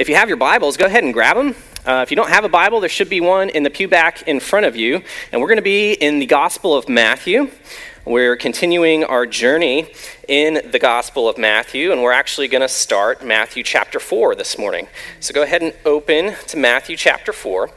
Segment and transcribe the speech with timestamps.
[0.00, 1.54] If you have your Bibles, go ahead and grab them.
[1.84, 4.22] Uh, if you don't have a Bible, there should be one in the pew back
[4.22, 5.02] in front of you.
[5.30, 7.50] And we're going to be in the Gospel of Matthew.
[8.06, 9.92] We're continuing our journey
[10.26, 14.56] in the Gospel of Matthew, and we're actually going to start Matthew chapter 4 this
[14.56, 14.88] morning.
[15.20, 17.68] So go ahead and open to Matthew chapter 4.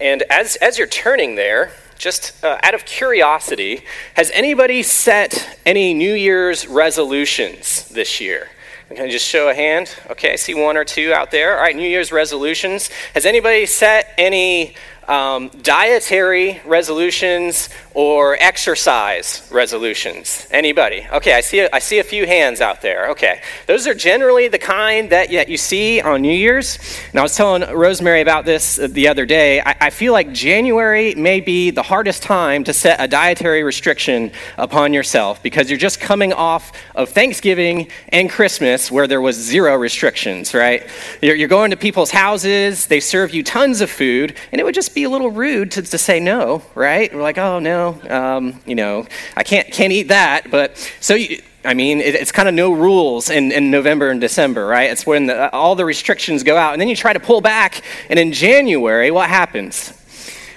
[0.00, 3.84] And as, as you're turning there, just uh, out of curiosity,
[4.16, 8.48] has anybody set any New Year's resolutions this year?
[8.88, 9.96] Can I just show a hand?
[10.10, 11.56] Okay, I see one or two out there.
[11.56, 12.90] All right, New Year's resolutions.
[13.14, 14.74] Has anybody set any
[15.08, 20.46] um, dietary resolutions or exercise resolutions?
[20.50, 21.06] Anybody?
[21.12, 23.10] Okay, I see, a, I see a few hands out there.
[23.10, 26.78] Okay, those are generally the kind that you see on New Year's.
[27.10, 29.60] And I was telling Rosemary about this the other day.
[29.60, 34.32] I, I feel like January may be the hardest time to set a dietary restriction
[34.58, 39.76] upon yourself because you're just coming off of Thanksgiving and Christmas where there was zero
[39.76, 40.88] restrictions, right?
[41.22, 44.74] You're, you're going to people's houses, they serve you tons of food, and it would
[44.74, 47.14] just be a little rude to, to say no, right?
[47.14, 50.50] We're like, oh no, um, you know, I can't can't eat that.
[50.50, 54.20] But so you, I mean, it, it's kind of no rules in, in November and
[54.20, 54.90] December, right?
[54.90, 57.82] It's when the, all the restrictions go out, and then you try to pull back,
[58.10, 59.92] and in January, what happens?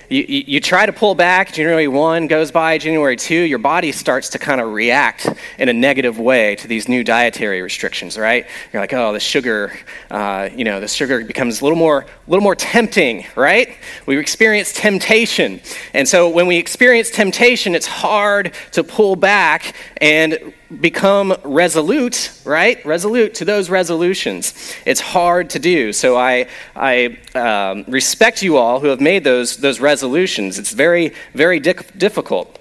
[0.09, 4.29] You, you, try to pull back, January 1 goes by, January 2, your body starts
[4.29, 5.27] to kind of react
[5.59, 8.47] in a negative way to these new dietary restrictions, right?
[8.71, 9.73] You're like, oh, the sugar,
[10.09, 13.75] uh, you know, the sugar becomes a little more, a little more tempting, right?
[14.05, 15.59] We experience temptation.
[15.93, 22.85] And so when we experience temptation, it's hard to pull back and become resolute, right?
[22.85, 24.53] Resolute to those resolutions.
[24.85, 25.93] It's hard to do.
[25.93, 30.59] So I, I um, respect you all who have made those, those resolutions.
[30.59, 32.59] It's very, very di- difficult.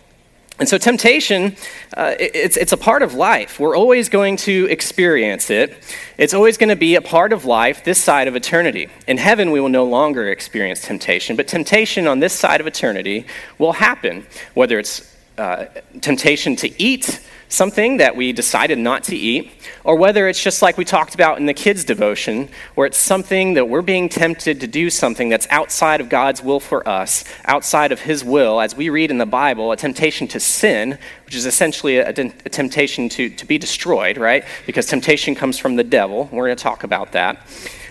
[0.59, 1.55] And so, temptation,
[1.95, 3.61] uh, it's, it's a part of life.
[3.61, 5.75] We're always going to experience it.
[6.17, 8.89] It's always going to be a part of life this side of eternity.
[9.07, 13.27] In heaven, we will no longer experience temptation, but temptation on this side of eternity
[13.59, 15.67] will happen, whether it's uh,
[16.01, 19.51] temptation to eat something that we decided not to eat,
[19.85, 23.55] or whether it's just like we talked about in the kids' devotion, where it's something
[23.55, 27.93] that we're being tempted to do something that's outside of God's will for us, outside
[27.93, 31.47] of His will, as we read in the Bible, a temptation to sin, which is
[31.47, 32.15] essentially a, a
[32.49, 34.45] temptation to, to be destroyed, right?
[34.67, 36.29] Because temptation comes from the devil.
[36.33, 37.39] We're going to talk about that.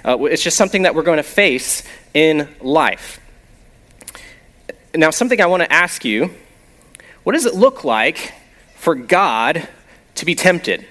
[0.03, 1.83] Uh, it's just something that we're going to face
[2.13, 3.19] in life.
[4.93, 6.31] Now, something I want to ask you
[7.23, 8.33] what does it look like
[8.85, 9.67] for God
[10.13, 10.85] to be tempted?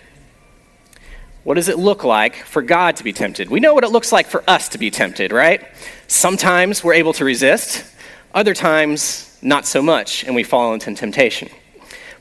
[1.45, 3.49] What does it look like for God to be tempted?
[3.49, 5.65] We know what it looks like for us to be tempted, right?
[6.09, 7.85] Sometimes we're able to resist,
[8.35, 11.49] other times not so much, and we fall into temptation.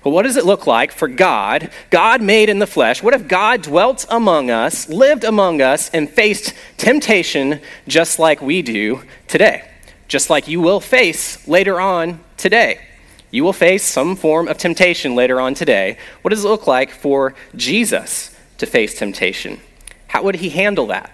[0.03, 3.01] But what does it look like for God, God made in the flesh?
[3.01, 8.61] What if God dwelt among us, lived among us, and faced temptation just like we
[8.61, 9.67] do today?
[10.07, 12.92] Just like you will face later on today.
[13.33, 15.97] You will face some form of temptation later on today.
[16.21, 18.29] What does it look like for Jesus
[18.59, 19.59] to face temptation?
[20.05, 21.11] How would he handle that?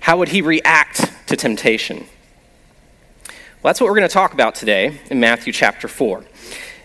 [0.00, 2.08] How would he react to temptation?
[3.28, 6.24] Well, that's what we're going to talk about today in Matthew chapter 4.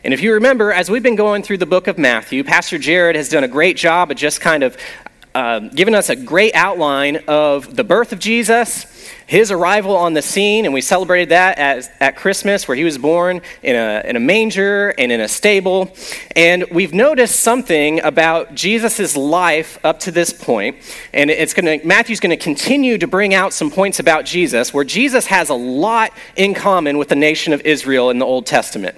[0.04, 3.16] And if you remember, as we've been going through the book of Matthew, Pastor Jared
[3.16, 4.78] has done a great job of just kind of
[5.38, 10.22] uh, given us a great outline of the birth of Jesus, his arrival on the
[10.24, 14.16] scene, and we celebrated that at, at Christmas, where he was born in a, in
[14.16, 15.96] a manger and in a stable.
[16.36, 20.78] And we've noticed something about Jesus' life up to this point,
[21.14, 24.74] and it's going to Matthew's going to continue to bring out some points about Jesus,
[24.74, 28.48] where Jesus has a lot in common with the nation of Israel in the Old
[28.48, 28.98] Testament.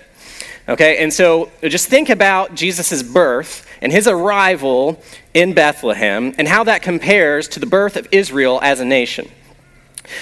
[0.68, 5.02] Okay, and so just think about Jesus' birth and his arrival
[5.34, 9.30] in Bethlehem and how that compares to the birth of Israel as a nation.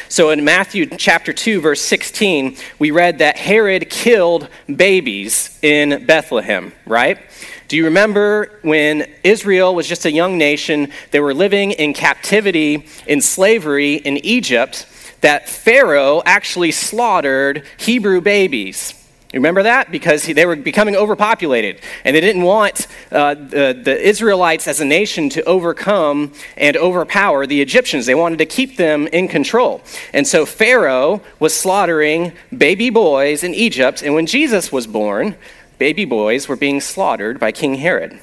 [0.09, 6.73] So in Matthew chapter 2, verse 16, we read that Herod killed babies in Bethlehem,
[6.85, 7.19] right?
[7.67, 10.91] Do you remember when Israel was just a young nation?
[11.11, 14.85] They were living in captivity, in slavery in Egypt,
[15.21, 18.93] that Pharaoh actually slaughtered Hebrew babies.
[19.33, 19.91] You remember that?
[19.91, 24.85] Because they were becoming overpopulated, and they didn't want uh, the, the Israelites as a
[24.85, 28.05] nation to overcome and overpower the Egyptians.
[28.05, 29.81] They wanted to keep them in control.
[30.13, 35.35] And so Pharaoh was slaughtering baby boys in Egypt, and when Jesus was born,
[35.77, 38.19] baby boys were being slaughtered by King Herod.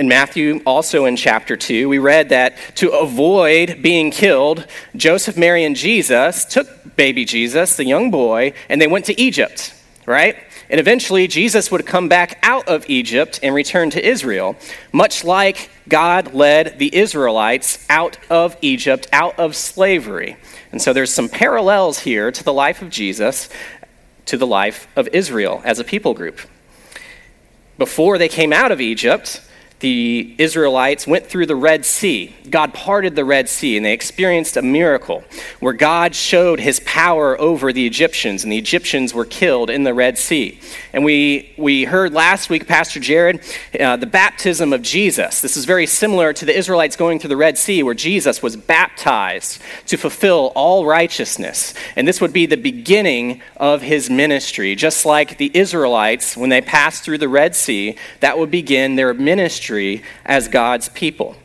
[0.00, 4.66] In Matthew, also in chapter 2, we read that to avoid being killed,
[4.96, 9.74] Joseph, Mary, and Jesus took baby Jesus, the young boy, and they went to Egypt,
[10.06, 10.38] right?
[10.70, 14.56] And eventually, Jesus would come back out of Egypt and return to Israel,
[14.90, 20.38] much like God led the Israelites out of Egypt, out of slavery.
[20.72, 23.50] And so there's some parallels here to the life of Jesus,
[24.24, 26.40] to the life of Israel as a people group.
[27.76, 29.42] Before they came out of Egypt,
[29.80, 32.34] the Israelites went through the Red Sea.
[32.50, 35.24] God parted the Red Sea, and they experienced a miracle
[35.58, 39.94] where God showed his power over the Egyptians, and the Egyptians were killed in the
[39.94, 40.60] Red Sea.
[40.92, 43.42] And we, we heard last week, Pastor Jared,
[43.78, 45.40] uh, the baptism of Jesus.
[45.40, 48.56] This is very similar to the Israelites going through the Red Sea, where Jesus was
[48.56, 51.72] baptized to fulfill all righteousness.
[51.96, 54.74] And this would be the beginning of his ministry.
[54.74, 59.14] Just like the Israelites, when they passed through the Red Sea, that would begin their
[59.14, 61.36] ministry ministry as God's people.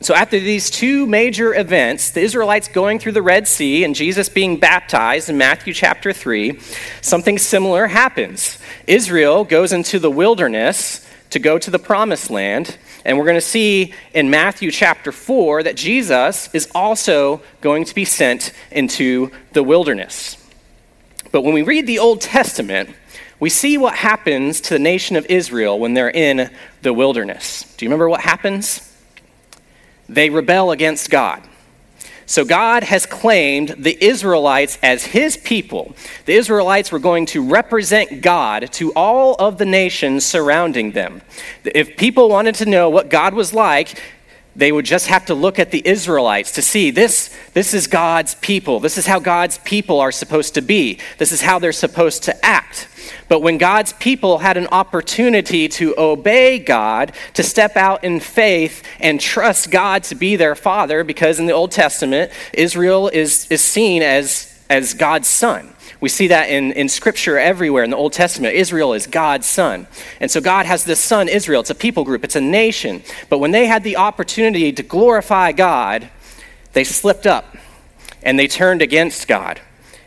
[0.00, 4.28] So, after these two major events, the Israelites going through the Red Sea and Jesus
[4.28, 6.58] being baptized in Matthew chapter 3,
[7.00, 8.58] something similar happens.
[8.88, 12.76] Israel goes into the wilderness to go to the promised land.
[13.04, 17.94] And we're going to see in Matthew chapter 4 that Jesus is also going to
[17.94, 20.36] be sent into the wilderness.
[21.30, 22.90] But when we read the Old Testament,
[23.42, 26.48] we see what happens to the nation of Israel when they're in
[26.82, 27.64] the wilderness.
[27.76, 28.88] Do you remember what happens?
[30.08, 31.42] They rebel against God.
[32.24, 35.96] So God has claimed the Israelites as his people.
[36.24, 41.20] The Israelites were going to represent God to all of the nations surrounding them.
[41.64, 44.00] If people wanted to know what God was like,
[44.54, 48.34] they would just have to look at the Israelites to see this, this is God's
[48.36, 48.80] people.
[48.80, 50.98] This is how God's people are supposed to be.
[51.18, 52.88] This is how they're supposed to act.
[53.28, 58.82] But when God's people had an opportunity to obey God, to step out in faith
[59.00, 63.64] and trust God to be their father, because in the Old Testament, Israel is, is
[63.64, 65.68] seen as, as God's son.
[66.00, 68.54] We see that in, in Scripture everywhere in the Old Testament.
[68.54, 69.86] Israel is God's son.
[70.18, 71.60] And so God has this son, Israel.
[71.60, 73.02] It's a people group, it's a nation.
[73.28, 76.08] But when they had the opportunity to glorify God,
[76.72, 77.54] they slipped up
[78.22, 79.60] and they turned against God.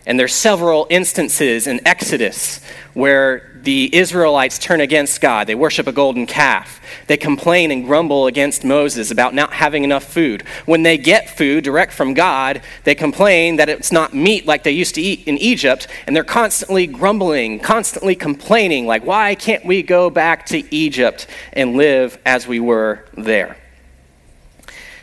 [0.07, 2.59] And there's several instances in Exodus
[2.93, 5.47] where the Israelites turn against God.
[5.47, 6.79] They worship a golden calf.
[7.07, 10.43] They complain and grumble against Moses about not having enough food.
[10.65, 14.71] When they get food direct from God, they complain that it's not meat like they
[14.71, 19.83] used to eat in Egypt, and they're constantly grumbling, constantly complaining, like, why can't we
[19.83, 23.57] go back to Egypt and live as we were there?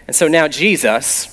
[0.07, 1.29] And so now Jesus,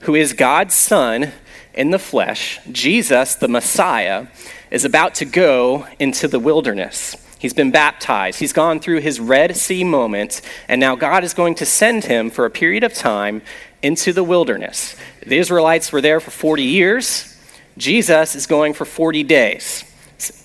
[0.00, 1.32] who is God's Son,
[1.74, 4.28] in the flesh, Jesus, the Messiah,
[4.74, 7.14] is about to go into the wilderness.
[7.38, 8.40] He's been baptized.
[8.40, 12.28] He's gone through his Red Sea moment, and now God is going to send him
[12.28, 13.42] for a period of time
[13.82, 14.96] into the wilderness.
[15.24, 17.40] The Israelites were there for 40 years.
[17.78, 19.84] Jesus is going for 40 days.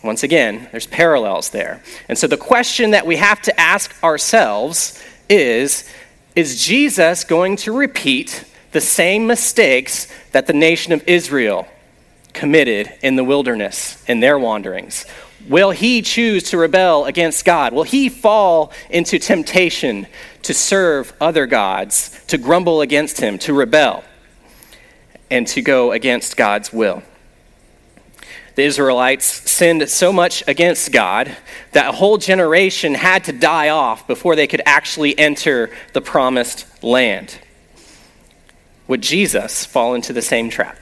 [0.04, 1.82] Once again, there's parallels there.
[2.08, 5.90] And so the question that we have to ask ourselves is
[6.36, 8.44] Is Jesus going to repeat
[8.74, 11.68] the same mistakes that the nation of Israel
[12.34, 15.06] committed in the wilderness in their wanderings?
[15.48, 17.74] Will he choose to rebel against God?
[17.74, 20.06] Will he fall into temptation
[20.44, 24.04] to serve other gods, to grumble against him, to rebel,
[25.32, 27.04] and to go against God's will?
[28.56, 31.36] The Israelites sinned so much against God
[31.72, 36.84] that a whole generation had to die off before they could actually enter the promised
[36.84, 37.40] land.
[38.88, 40.78] Would Jesus fall into the same trap?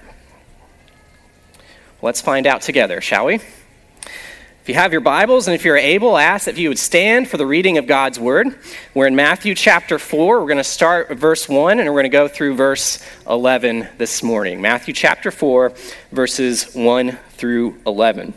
[1.99, 3.35] Let's find out together, shall we?
[3.35, 7.27] If you have your Bibles and if you're able, I ask if you would stand
[7.27, 8.55] for the reading of God's Word.
[8.93, 10.39] We're in Matthew chapter 4.
[10.39, 14.21] We're going to start verse 1 and we're going to go through verse 11 this
[14.21, 14.61] morning.
[14.61, 15.73] Matthew chapter 4,
[16.11, 18.35] verses 1 through 11.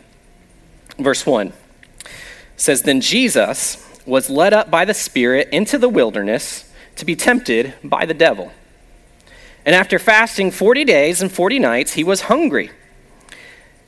[0.97, 1.53] Verse 1
[2.57, 7.75] says Then Jesus was led up by the Spirit into the wilderness to be tempted
[7.83, 8.51] by the devil.
[9.67, 12.71] And after fasting 40 days and 40 nights, he was hungry.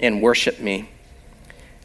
[0.00, 0.90] and worship me.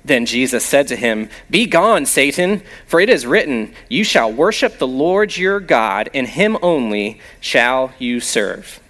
[0.06, 4.78] Then Jesus said to him, Be gone, Satan, for it is written, You shall worship
[4.78, 8.82] the Lord your God, and him only shall you serve.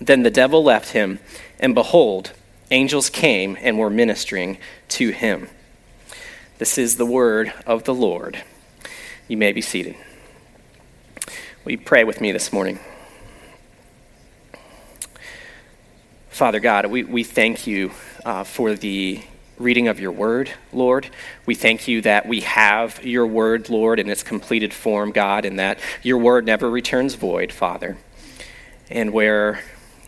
[0.00, 1.18] Then the devil left him,
[1.58, 2.32] and behold,
[2.70, 4.58] angels came and were ministering
[4.90, 5.48] to him.
[6.58, 8.42] This is the word of the Lord.
[9.26, 9.96] You may be seated.
[11.64, 12.78] Will you pray with me this morning?
[16.28, 17.90] Father God, we, we thank you
[18.24, 19.22] uh, for the
[19.58, 21.08] reading of your word, Lord.
[21.44, 25.58] We thank you that we have your word, Lord, in its completed form, God, and
[25.58, 27.98] that your word never returns void, Father.
[28.88, 29.60] And where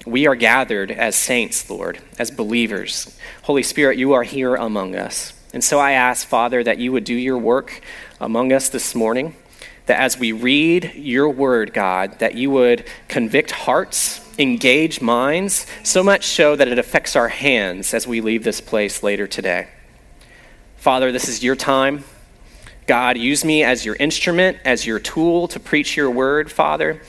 [0.07, 5.35] we are gathered as saints, Lord, as believers, Holy Spirit, you are here among us.
[5.53, 7.83] And so I ask, Father, that you would do your work
[8.21, 9.37] among us this morning,
[9.87, 16.03] that as we read your word, God, that you would convict hearts, engage minds, so
[16.03, 19.69] much so that it affects our hands as we leave this place later today.
[20.77, 22.05] Father, this is your time.
[22.87, 27.01] God, use me as your instrument, as your tool to preach your word, Father.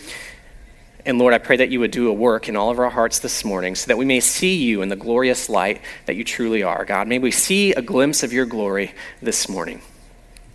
[1.06, 3.20] And Lord, I pray that you would do a work in all of our hearts
[3.20, 6.64] this morning so that we may see you in the glorious light that you truly
[6.64, 6.86] are.
[6.86, 9.82] God, may we see a glimpse of your glory this morning.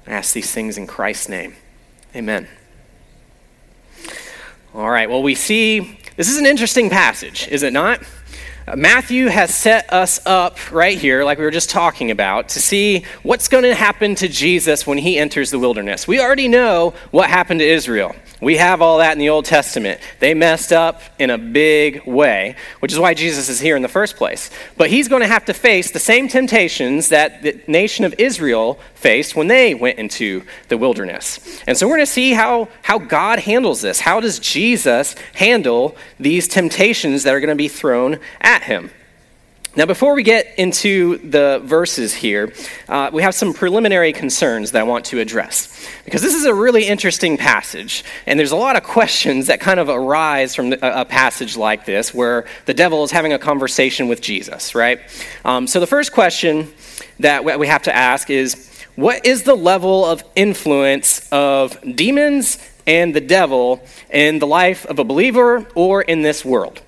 [0.07, 1.55] I ask these things in Christ's name.
[2.17, 2.49] Amen.
[4.75, 8.03] All right, well, we see this is an interesting passage, is it not?
[8.77, 13.05] Matthew has set us up right here, like we were just talking about, to see
[13.23, 16.07] what's going to happen to Jesus when he enters the wilderness.
[16.09, 18.15] We already know what happened to Israel.
[18.41, 20.01] We have all that in the Old Testament.
[20.21, 23.89] They messed up in a big way, which is why Jesus is here in the
[23.89, 24.51] first place.
[24.77, 28.79] But he's going to have to face the same temptations that the nation of Israel
[28.95, 31.63] faced when they went into the wilderness.
[31.67, 33.99] And so we're going to see how, how God handles this.
[33.99, 38.91] How does Jesus handle these temptations that are going to be thrown at him?
[39.77, 42.53] Now, before we get into the verses here,
[42.89, 45.89] uh, we have some preliminary concerns that I want to address.
[46.05, 49.79] Because this is a really interesting passage, and there's a lot of questions that kind
[49.79, 54.21] of arise from a, passage like this, where the devil is having a conversation with
[54.21, 55.01] Jesus, right?
[55.45, 56.73] Um, so, the first question
[57.21, 63.15] that we have to ask is what is the level of influence of demons and
[63.15, 66.83] the devil in the life of a believer or in this world?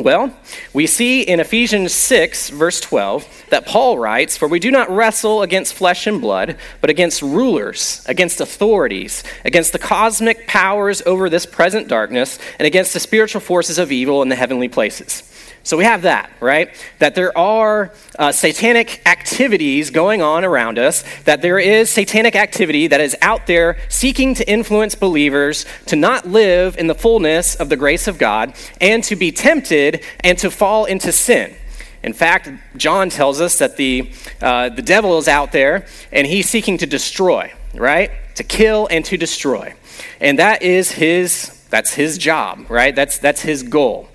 [0.00, 0.34] Well,
[0.72, 5.42] we see in Ephesians 6, verse 12, that Paul writes, For we do not wrestle
[5.42, 11.44] against flesh and blood, but against rulers, against authorities, against the cosmic powers over this
[11.44, 15.29] present darkness, and against the spiritual forces of evil in the heavenly places.
[15.62, 16.70] So we have that, right?
[17.00, 22.86] That there are uh, satanic activities going on around us, that there is satanic activity
[22.86, 27.68] that is out there seeking to influence believers to not live in the fullness of
[27.68, 31.54] the grace of God and to be tempted and to fall into sin.
[32.02, 36.48] In fact, John tells us that the, uh, the devil is out there and he's
[36.48, 38.10] seeking to destroy, right?
[38.36, 39.74] To kill and to destroy.
[40.20, 42.96] And that is his, that's his job, right?
[42.96, 44.08] That's, that's his goal.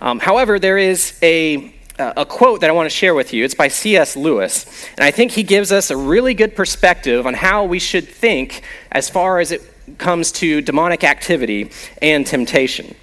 [0.00, 3.44] Um, however, there is a, a quote that I want to share with you.
[3.44, 4.16] It's by C.S.
[4.16, 8.08] Lewis, and I think he gives us a really good perspective on how we should
[8.08, 8.62] think
[8.92, 9.62] as far as it
[9.98, 12.94] comes to demonic activity and temptation.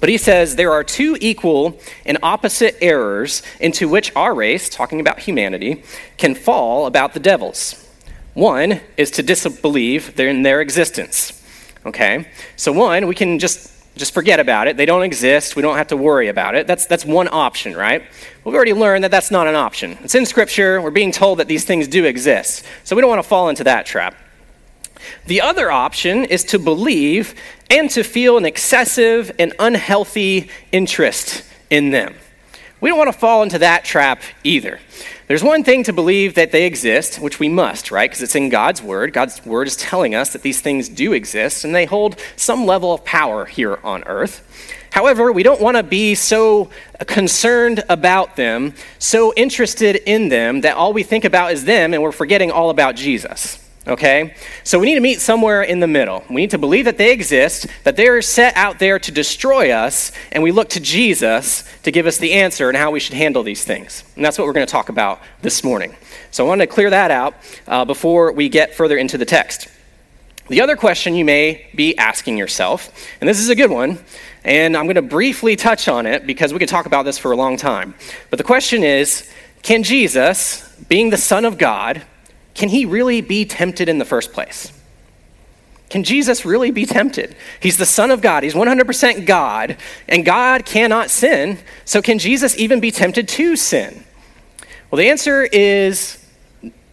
[0.00, 5.00] But he says there are two equal and opposite errors into which our race, talking
[5.00, 5.84] about humanity,
[6.16, 7.88] can fall about the devils.
[8.34, 11.40] One is to disbelieve in their existence.
[11.84, 12.26] Okay?
[12.56, 14.76] So, one, we can just just forget about it.
[14.76, 15.54] They don't exist.
[15.54, 16.66] We don't have to worry about it.
[16.66, 18.02] That's, that's one option, right?
[18.44, 19.98] We've already learned that that's not an option.
[20.02, 20.80] It's in Scripture.
[20.80, 22.64] We're being told that these things do exist.
[22.84, 24.14] So we don't want to fall into that trap.
[25.26, 27.34] The other option is to believe
[27.70, 32.14] and to feel an excessive and unhealthy interest in them.
[32.80, 34.80] We don't want to fall into that trap either.
[35.28, 38.10] There's one thing to believe that they exist, which we must, right?
[38.10, 39.12] Because it's in God's Word.
[39.12, 42.92] God's Word is telling us that these things do exist and they hold some level
[42.92, 44.48] of power here on earth.
[44.90, 46.68] However, we don't want to be so
[47.06, 52.02] concerned about them, so interested in them, that all we think about is them and
[52.02, 54.34] we're forgetting all about Jesus okay?
[54.64, 56.24] So we need to meet somewhere in the middle.
[56.28, 60.12] We need to believe that they exist, that they're set out there to destroy us,
[60.30, 63.42] and we look to Jesus to give us the answer and how we should handle
[63.42, 64.04] these things.
[64.16, 65.96] And that's what we're going to talk about this morning.
[66.30, 67.34] So I wanted to clear that out
[67.66, 69.68] uh, before we get further into the text.
[70.48, 73.98] The other question you may be asking yourself, and this is a good one,
[74.44, 77.32] and I'm going to briefly touch on it because we could talk about this for
[77.32, 77.94] a long time.
[78.28, 79.30] But the question is
[79.62, 82.02] can Jesus, being the Son of God,
[82.54, 84.72] can he really be tempted in the first place?
[85.88, 87.36] Can Jesus really be tempted?
[87.60, 89.76] He's the Son of God, he's 100% God,
[90.08, 91.58] and God cannot sin.
[91.84, 94.04] So, can Jesus even be tempted to sin?
[94.90, 96.18] Well, the answer is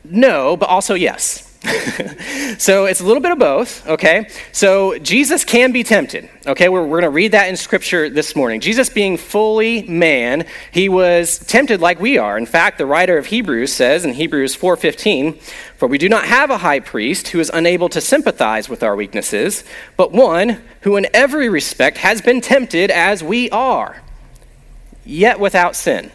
[0.04, 1.49] no, but also yes.
[2.58, 4.30] so it's a little bit of both, okay?
[4.54, 6.70] So Jesus can be tempted, okay?
[6.70, 8.62] We're, we're going to read that in Scripture this morning.
[8.62, 12.38] Jesus, being fully man, he was tempted like we are.
[12.38, 15.38] In fact, the writer of Hebrews says in Hebrews 4.15,
[15.76, 18.96] For we do not have a high priest who is unable to sympathize with our
[18.96, 19.66] weaknesses,
[19.98, 24.02] but one who in every respect has been tempted as we are,
[25.04, 26.10] yet without sin.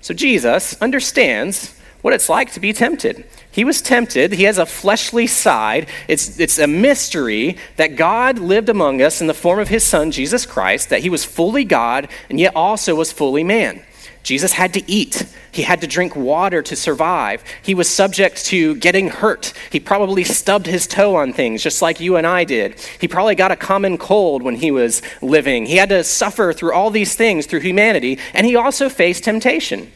[0.00, 3.24] So Jesus understands what it's like to be tempted.
[3.50, 4.34] He was tempted.
[4.34, 5.88] He has a fleshly side.
[6.06, 10.10] It's, it's a mystery that God lived among us in the form of his son,
[10.10, 13.82] Jesus Christ, that he was fully God and yet also was fully man.
[14.22, 15.24] Jesus had to eat.
[15.50, 17.42] He had to drink water to survive.
[17.62, 19.54] He was subject to getting hurt.
[19.70, 22.78] He probably stubbed his toe on things, just like you and I did.
[23.00, 25.64] He probably got a common cold when he was living.
[25.64, 29.90] He had to suffer through all these things through humanity, and he also faced temptation.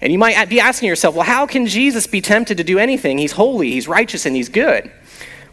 [0.00, 3.18] And you might be asking yourself, well, how can Jesus be tempted to do anything?
[3.18, 4.90] He's holy, he's righteous, and he's good.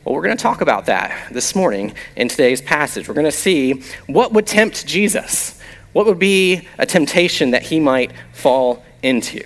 [0.03, 3.07] Well, we're going to talk about that this morning in today's passage.
[3.07, 5.59] We're going to see what would tempt Jesus.
[5.93, 9.41] What would be a temptation that he might fall into?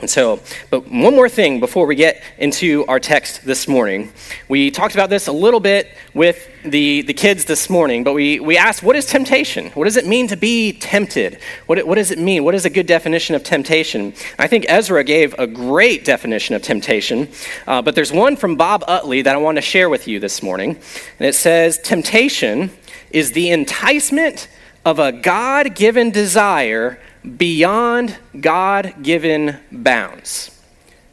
[0.00, 4.12] And so, but one more thing before we get into our text this morning.
[4.46, 8.38] We talked about this a little bit with the, the kids this morning, but we,
[8.38, 9.70] we asked, what is temptation?
[9.70, 11.38] What does it mean to be tempted?
[11.64, 12.44] What, what does it mean?
[12.44, 14.12] What is a good definition of temptation?
[14.38, 17.28] I think Ezra gave a great definition of temptation,
[17.66, 20.42] uh, but there's one from Bob Utley that I want to share with you this
[20.42, 20.76] morning.
[21.18, 22.70] And it says, Temptation
[23.10, 24.48] is the enticement
[24.84, 27.00] of a God given desire
[27.36, 30.52] beyond God given bounds.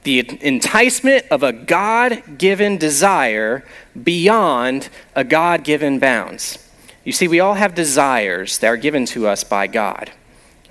[0.03, 3.63] The enticement of a God given desire
[4.01, 6.59] beyond a God given bounds.
[7.03, 10.11] You see, we all have desires that are given to us by God.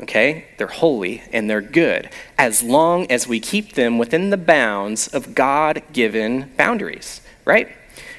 [0.00, 0.46] Okay?
[0.58, 5.34] They're holy and they're good as long as we keep them within the bounds of
[5.34, 7.69] God given boundaries, right?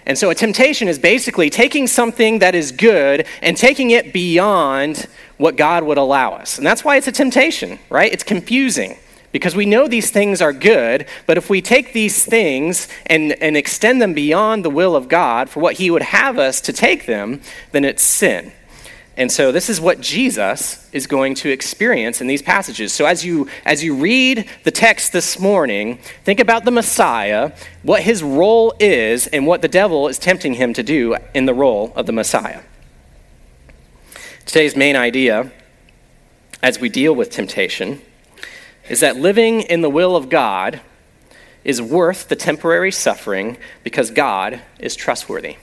[0.05, 5.07] And so a temptation is basically taking something that is good and taking it beyond
[5.37, 6.57] what God would allow us.
[6.57, 8.11] And that's why it's a temptation, right?
[8.11, 8.97] It's confusing
[9.31, 13.57] because we know these things are good, but if we take these things and, and
[13.57, 17.07] extend them beyond the will of God for what He would have us to take
[17.07, 17.41] them,
[17.71, 18.53] then it's sin.
[19.15, 22.93] And so this is what Jesus is going to experience in these passages.
[22.93, 27.51] So as you as you read the text this morning, think about the Messiah,
[27.83, 31.53] what his role is and what the devil is tempting him to do in the
[31.53, 32.61] role of the Messiah.
[34.45, 35.51] Today's main idea
[36.61, 38.01] as we deal with temptation
[38.89, 40.81] is that living in the will of God
[41.63, 45.55] is worth the temporary suffering because God is trustworthy.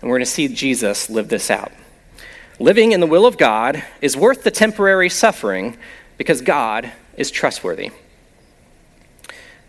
[0.00, 1.72] And we're going to see Jesus live this out.
[2.60, 5.76] Living in the will of God is worth the temporary suffering
[6.16, 7.90] because God is trustworthy.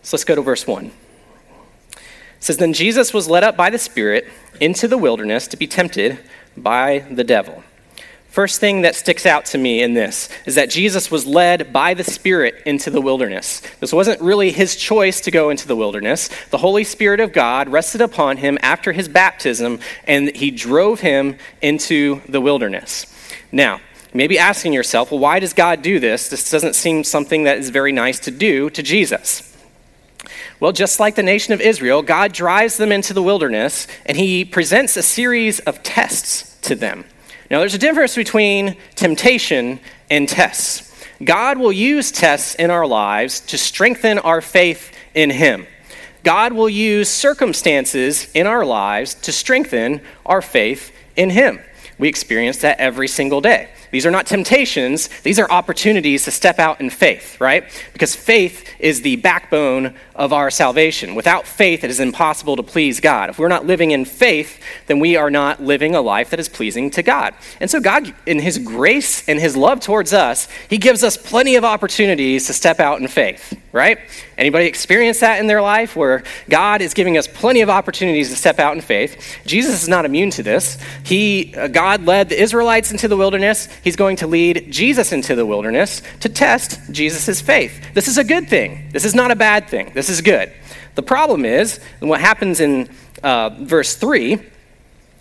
[0.02, 0.86] So let's go to verse 1.
[0.86, 0.92] It
[2.38, 4.28] says, Then Jesus was led up by the Spirit
[4.60, 6.20] into the wilderness to be tempted
[6.56, 7.64] by the devil.
[8.30, 11.94] First thing that sticks out to me in this is that Jesus was led by
[11.94, 13.60] the Spirit into the wilderness.
[13.80, 16.30] This wasn't really his choice to go into the wilderness.
[16.50, 21.38] The Holy Spirit of God rested upon him after his baptism, and he drove him
[21.60, 23.06] into the wilderness.
[23.50, 23.80] Now,
[24.12, 26.28] you may be asking yourself, well, why does God do this?
[26.28, 29.56] This doesn't seem something that is very nice to do to Jesus.
[30.60, 34.44] Well, just like the nation of Israel, God drives them into the wilderness, and he
[34.44, 37.06] presents a series of tests to them.
[37.50, 40.86] Now, there's a difference between temptation and tests.
[41.22, 45.66] God will use tests in our lives to strengthen our faith in Him.
[46.22, 51.58] God will use circumstances in our lives to strengthen our faith in Him.
[51.98, 53.70] We experience that every single day.
[53.90, 57.64] These are not temptations, these are opportunities to step out in faith, right?
[57.92, 61.14] Because faith is the backbone of our salvation.
[61.14, 63.30] Without faith, it is impossible to please God.
[63.30, 66.48] If we're not living in faith, then we are not living a life that is
[66.48, 67.34] pleasing to God.
[67.60, 71.56] And so, God, in His grace and His love towards us, He gives us plenty
[71.56, 73.98] of opportunities to step out in faith, right?
[74.36, 78.36] Anybody experience that in their life where God is giving us plenty of opportunities to
[78.36, 79.38] step out in faith?
[79.46, 80.78] Jesus is not immune to this.
[81.04, 83.68] He, uh, God led the Israelites into the wilderness.
[83.82, 87.94] He's going to lead Jesus into the wilderness to test Jesus' faith.
[87.94, 88.88] This is a good thing.
[88.92, 89.92] This is not a bad thing.
[89.94, 90.52] This is good.
[90.96, 92.88] The problem is, and what happens in
[93.22, 94.38] uh, verse 3,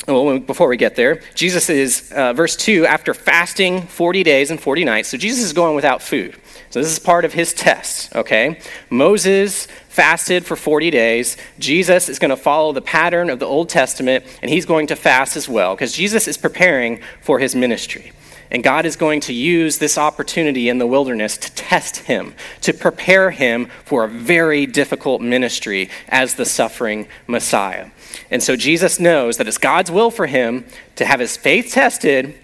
[0.08, 4.60] well, before we get there, Jesus is, uh, verse 2, after fasting 40 days and
[4.60, 5.10] 40 nights.
[5.10, 6.36] So Jesus is going without food.
[6.70, 8.60] So this is part of his test, okay?
[8.92, 11.36] Moses fasted for 40 days.
[11.58, 14.96] Jesus is going to follow the pattern of the Old Testament, and he's going to
[14.96, 18.12] fast as well, because Jesus is preparing for his ministry.
[18.52, 22.74] And God is going to use this opportunity in the wilderness to test him, to
[22.74, 27.90] prepare him for a very difficult ministry as the suffering Messiah.
[28.32, 32.38] And so Jesus knows that it's God's will for him to have his faith tested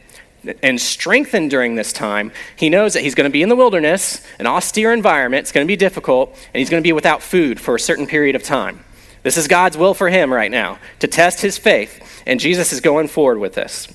[0.61, 2.31] and strengthened during this time.
[2.55, 5.41] He knows that he's going to be in the wilderness, an austere environment.
[5.41, 8.07] It's going to be difficult, and he's going to be without food for a certain
[8.07, 8.83] period of time.
[9.23, 12.79] This is God's will for him right now to test his faith, and Jesus is
[12.79, 13.87] going forward with this.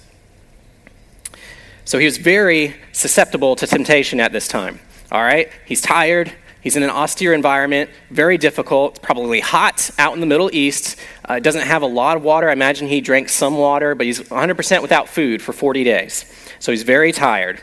[1.84, 4.80] So he was very susceptible to temptation at this time.
[5.10, 5.50] All right?
[5.66, 6.32] He's tired.
[6.62, 10.96] He's in an austere environment, very difficult, probably hot out in the Middle East.
[11.24, 12.50] Uh, doesn't have a lot of water.
[12.50, 16.24] I imagine he drank some water, but he's 100% without food for 40 days.
[16.58, 17.60] So he's very tired.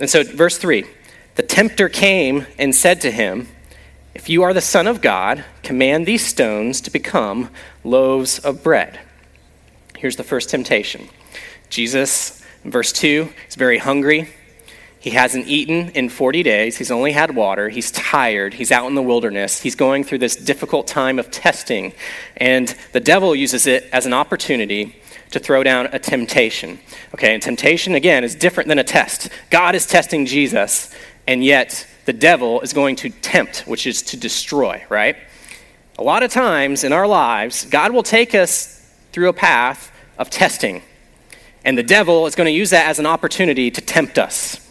[0.00, 0.84] And so, verse 3
[1.34, 3.48] the tempter came and said to him,
[4.14, 7.50] If you are the Son of God, command these stones to become
[7.84, 9.00] loaves of bread.
[9.96, 11.08] Here's the first temptation
[11.68, 14.28] Jesus verse 2, is very hungry.
[15.00, 16.76] He hasn't eaten in 40 days.
[16.76, 17.68] He's only had water.
[17.68, 18.54] He's tired.
[18.54, 19.60] He's out in the wilderness.
[19.60, 21.92] He's going through this difficult time of testing.
[22.36, 24.96] And the devil uses it as an opportunity
[25.30, 26.80] to throw down a temptation.
[27.14, 29.28] Okay, and temptation, again, is different than a test.
[29.50, 30.92] God is testing Jesus,
[31.26, 35.16] and yet the devil is going to tempt, which is to destroy, right?
[35.98, 40.30] A lot of times in our lives, God will take us through a path of
[40.30, 40.82] testing
[41.64, 44.67] and the devil is going to use that as an opportunity to tempt us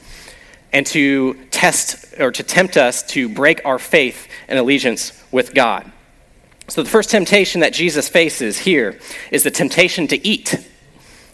[0.74, 5.92] and to test or to tempt us to break our faith and allegiance with God.
[6.70, 9.00] So, the first temptation that Jesus faces here
[9.32, 10.56] is the temptation to eat.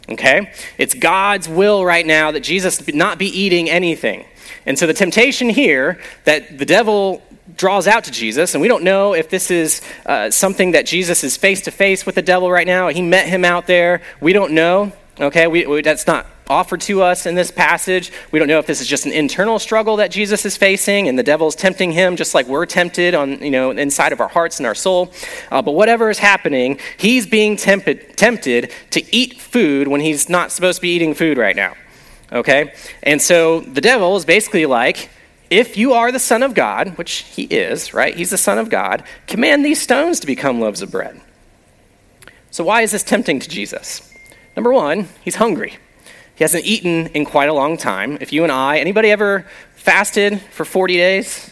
[0.09, 0.51] Okay?
[0.77, 4.25] It's God's will right now that Jesus not be eating anything.
[4.65, 7.23] And so, the temptation here that the devil
[7.57, 11.23] draws out to Jesus, and we don't know if this is uh, something that Jesus
[11.23, 12.87] is face to face with the devil right now.
[12.89, 14.01] He met him out there.
[14.21, 14.91] We don't know.
[15.19, 18.11] Okay, we, we, that's not offered to us in this passage.
[18.31, 21.17] We don't know if this is just an internal struggle that Jesus is facing and
[21.17, 24.59] the devil's tempting him just like we're tempted on, you know, inside of our hearts
[24.59, 25.11] and our soul.
[25.51, 30.51] Uh, but whatever is happening, he's being tempted, tempted to eat food when he's not
[30.51, 31.75] supposed to be eating food right now.
[32.31, 32.73] Okay?
[33.03, 35.09] And so the devil is basically like,
[35.49, 38.15] if you are the Son of God, which he is, right?
[38.15, 41.21] He's the Son of God, command these stones to become loaves of bread.
[42.49, 44.11] So why is this tempting to Jesus?
[44.55, 45.77] Number one, he's hungry.
[46.35, 48.17] He hasn't eaten in quite a long time.
[48.19, 51.51] If you and I, anybody ever fasted for 40 days?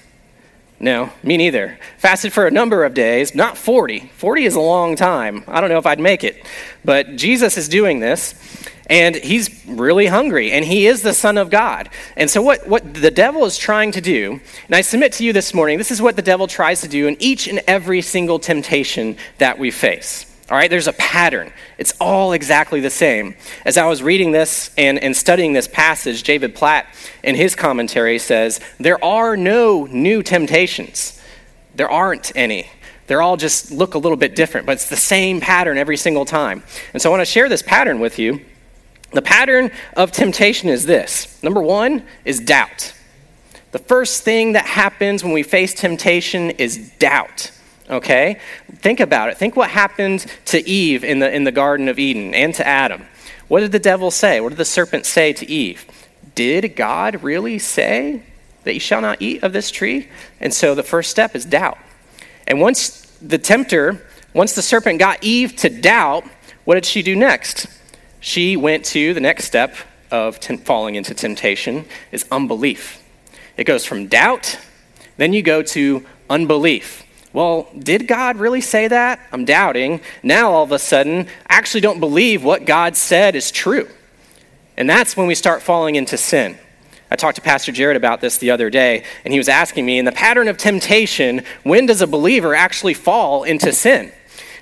[0.80, 1.78] No, me neither.
[2.00, 4.12] Fasted for a number of days, not 40.
[4.16, 5.44] 40 is a long time.
[5.48, 6.44] I don't know if I'd make it.
[6.84, 8.34] But Jesus is doing this,
[8.88, 11.92] and he's really hungry, and he is the Son of God.
[12.18, 15.34] And so, what, what the devil is trying to do, and I submit to you
[15.34, 18.40] this morning, this is what the devil tries to do in each and every single
[18.40, 20.31] temptation that we face.
[20.52, 21.54] All right, there's a pattern.
[21.78, 23.36] It's all exactly the same.
[23.66, 26.88] As I was reading this and, and studying this passage, David Platt
[27.24, 31.22] in his commentary says, There are no new temptations.
[31.76, 32.70] There aren't any.
[33.08, 36.26] They're all just look a little bit different, but it's the same pattern every single
[36.26, 36.64] time.
[36.92, 38.42] And so I want to share this pattern with you.
[39.14, 42.94] The pattern of temptation is this number one is doubt.
[43.72, 47.52] The first thing that happens when we face temptation is doubt
[47.92, 48.40] okay?
[48.76, 49.38] Think about it.
[49.38, 53.06] Think what happened to Eve in the, in the Garden of Eden and to Adam.
[53.48, 54.40] What did the devil say?
[54.40, 55.86] What did the serpent say to Eve?
[56.36, 58.24] Did God really say
[58.64, 60.08] that you shall not eat of this tree?
[60.40, 61.78] And so the first step is doubt.
[62.48, 66.24] And once the tempter, once the serpent got Eve to doubt,
[66.64, 67.68] what did she do next?
[68.20, 69.76] She went to the next step
[70.12, 73.04] of t- falling into temptation is unbelief.
[73.58, 74.58] It goes from doubt,
[75.18, 77.04] then you go to unbelief.
[77.34, 79.20] Well, did God really say that?
[79.32, 80.02] I'm doubting.
[80.22, 83.88] Now, all of a sudden, I actually don't believe what God said is true.
[84.76, 86.58] And that's when we start falling into sin.
[87.10, 90.00] I talked to Pastor Jared about this the other day, and he was asking me
[90.00, 94.12] in the pattern of temptation, when does a believer actually fall into sin?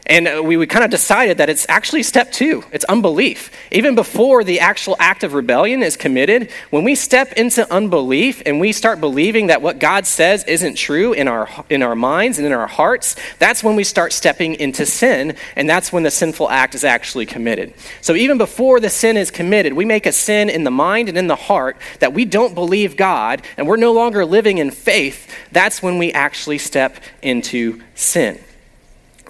[0.09, 3.51] And uh, we, we kind of decided that it's actually step two it's unbelief.
[3.71, 8.59] Even before the actual act of rebellion is committed, when we step into unbelief and
[8.59, 12.47] we start believing that what God says isn't true in our, in our minds and
[12.47, 16.49] in our hearts, that's when we start stepping into sin, and that's when the sinful
[16.49, 17.73] act is actually committed.
[18.01, 21.17] So even before the sin is committed, we make a sin in the mind and
[21.17, 25.31] in the heart that we don't believe God and we're no longer living in faith.
[25.51, 28.39] That's when we actually step into sin.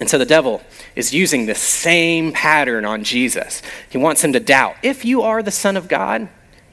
[0.00, 0.62] And so the devil
[0.96, 3.62] is using the same pattern on Jesus.
[3.90, 6.28] He wants him to doubt if you are the Son of God,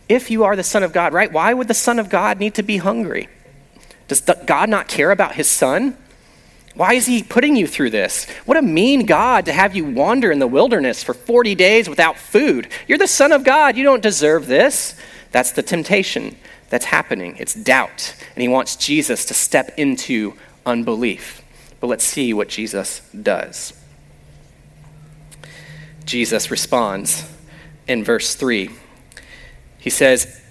[0.08, 1.32] if you are the Son of God, right?
[1.32, 3.28] Why would the Son of God need to be hungry?
[4.08, 5.98] Does God not care about his Son?
[6.74, 8.30] Why is he putting you through this?
[8.46, 12.18] What a mean God to have you wander in the wilderness for 40 days without
[12.18, 12.70] food.
[12.88, 13.76] You're the Son of God.
[13.76, 14.96] You don't deserve this.
[15.32, 16.38] That's the temptation
[16.70, 17.36] that's happening.
[17.40, 18.16] It's doubt.
[18.36, 20.36] And he wants Jesus to step into
[20.66, 21.42] unbelief.
[21.80, 23.74] But let's see what Jesus does.
[26.06, 27.30] Jesus responds
[27.88, 28.70] in verse 3.
[29.78, 30.42] He says,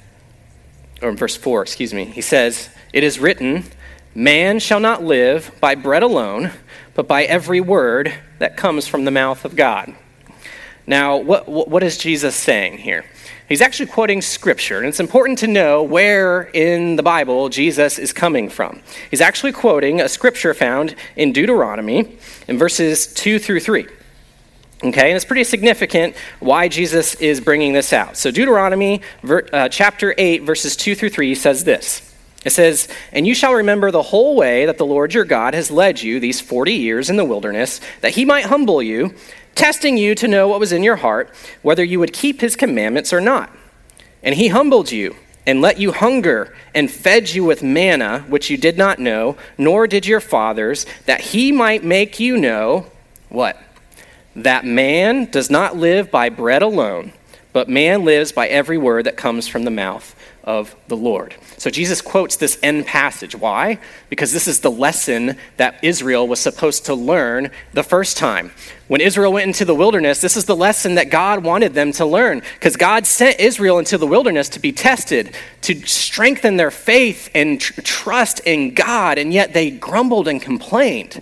[1.02, 3.64] or in verse 4, excuse me, he says, It is written,
[4.14, 6.52] Man shall not live by bread alone,
[6.94, 9.94] but by every word that comes from the mouth of God.
[10.86, 13.04] Now, what, what is Jesus saying here?
[13.48, 18.12] He's actually quoting scripture, and it's important to know where in the Bible Jesus is
[18.12, 18.80] coming from.
[19.08, 23.86] He's actually quoting a scripture found in Deuteronomy in verses 2 through 3.
[24.82, 28.16] Okay, and it's pretty significant why Jesus is bringing this out.
[28.16, 33.34] So, Deuteronomy uh, chapter 8, verses 2 through 3 says this It says, And you
[33.34, 36.72] shall remember the whole way that the Lord your God has led you these 40
[36.72, 39.14] years in the wilderness, that he might humble you
[39.56, 43.12] testing you to know what was in your heart, whether you would keep his commandments
[43.12, 43.50] or not.
[44.22, 45.16] And he humbled you
[45.46, 49.86] and let you hunger and fed you with manna, which you did not know, nor
[49.86, 52.86] did your fathers, that he might make you know
[53.28, 53.60] what?
[54.34, 57.12] That man does not live by bread alone,
[57.52, 60.14] but man lives by every word that comes from the mouth
[60.46, 61.34] of the Lord.
[61.58, 63.34] So Jesus quotes this end passage.
[63.34, 63.80] Why?
[64.08, 68.52] Because this is the lesson that Israel was supposed to learn the first time.
[68.86, 72.06] When Israel went into the wilderness, this is the lesson that God wanted them to
[72.06, 72.42] learn.
[72.54, 77.60] Because God sent Israel into the wilderness to be tested, to strengthen their faith and
[77.60, 81.20] tr- trust in God, and yet they grumbled and complained.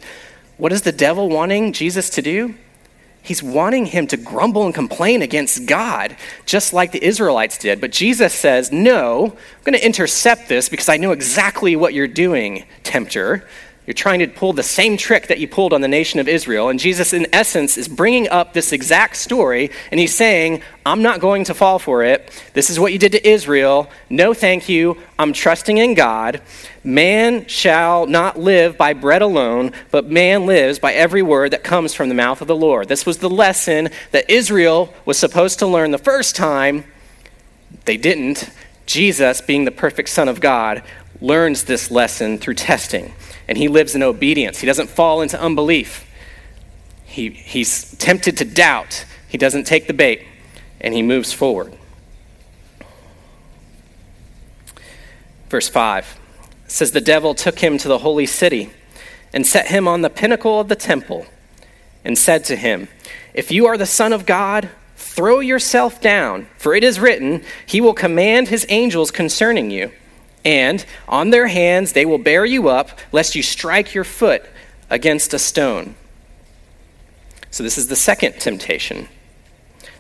[0.59, 2.55] What is the devil wanting Jesus to do?
[3.25, 7.81] He's wanting him to grumble and complain against God, just like the Israelites did.
[7.81, 12.07] But Jesus says, No, I'm going to intercept this because I know exactly what you're
[12.07, 13.49] doing, tempter.
[13.87, 16.69] You're trying to pull the same trick that you pulled on the nation of Israel.
[16.69, 21.21] And Jesus, in essence, is bringing up this exact story, and he's saying, I'm not
[21.21, 22.31] going to fall for it.
[22.53, 23.91] This is what you did to Israel.
[24.11, 24.99] No, thank you.
[25.19, 26.43] I'm trusting in God.
[26.85, 31.95] Man shall not live by bread alone, but man lives by every word that comes
[31.95, 32.89] from the mouth of the Lord.
[32.89, 36.85] This was the lesson that Israel was supposed to learn the first time.
[37.87, 38.51] They didn't.
[38.85, 40.83] Jesus, being the perfect Son of God,
[41.23, 43.15] learns this lesson through testing
[43.49, 44.61] and he lives in obedience.
[44.61, 46.07] He doesn't fall into unbelief.
[47.05, 49.05] He, he's tempted to doubt.
[49.29, 50.27] He doesn't take the bait,
[50.81, 51.77] and he moves forward.
[55.49, 56.19] Verse 5
[56.75, 58.71] says, The devil took him to the holy city
[59.33, 61.27] and set him on the pinnacle of the temple
[62.05, 62.89] and said to him,
[63.33, 67.81] If you are the Son of God, throw yourself down, for it is written, He
[67.81, 69.91] will command His angels concerning you
[70.45, 74.45] and on their hands they will bear you up, lest you strike your foot
[74.91, 75.95] against a stone.
[77.51, 79.09] So, this is the second temptation.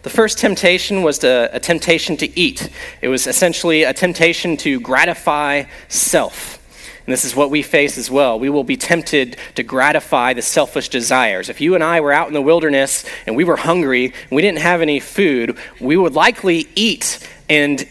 [0.02, 2.68] The first temptation was to, a temptation to eat,
[3.00, 6.60] it was essentially a temptation to gratify self.
[7.06, 8.38] And this is what we face as well.
[8.38, 11.50] We will be tempted to gratify the selfish desires.
[11.50, 14.40] If you and I were out in the wilderness and we were hungry and we
[14.40, 17.86] didn't have any food, we would likely eat and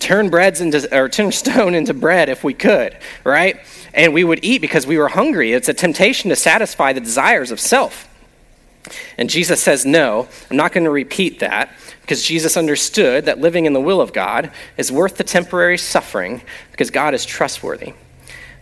[0.00, 3.60] turn breads into or turn stone into bread if we could, right?
[3.92, 5.52] And we would eat because we were hungry.
[5.52, 8.08] It's a temptation to satisfy the desires of self.
[9.18, 13.66] And Jesus says, No, I'm not going to repeat that because Jesus understood that living
[13.66, 16.40] in the will of God is worth the temporary suffering
[16.70, 17.94] because God is trustworthy.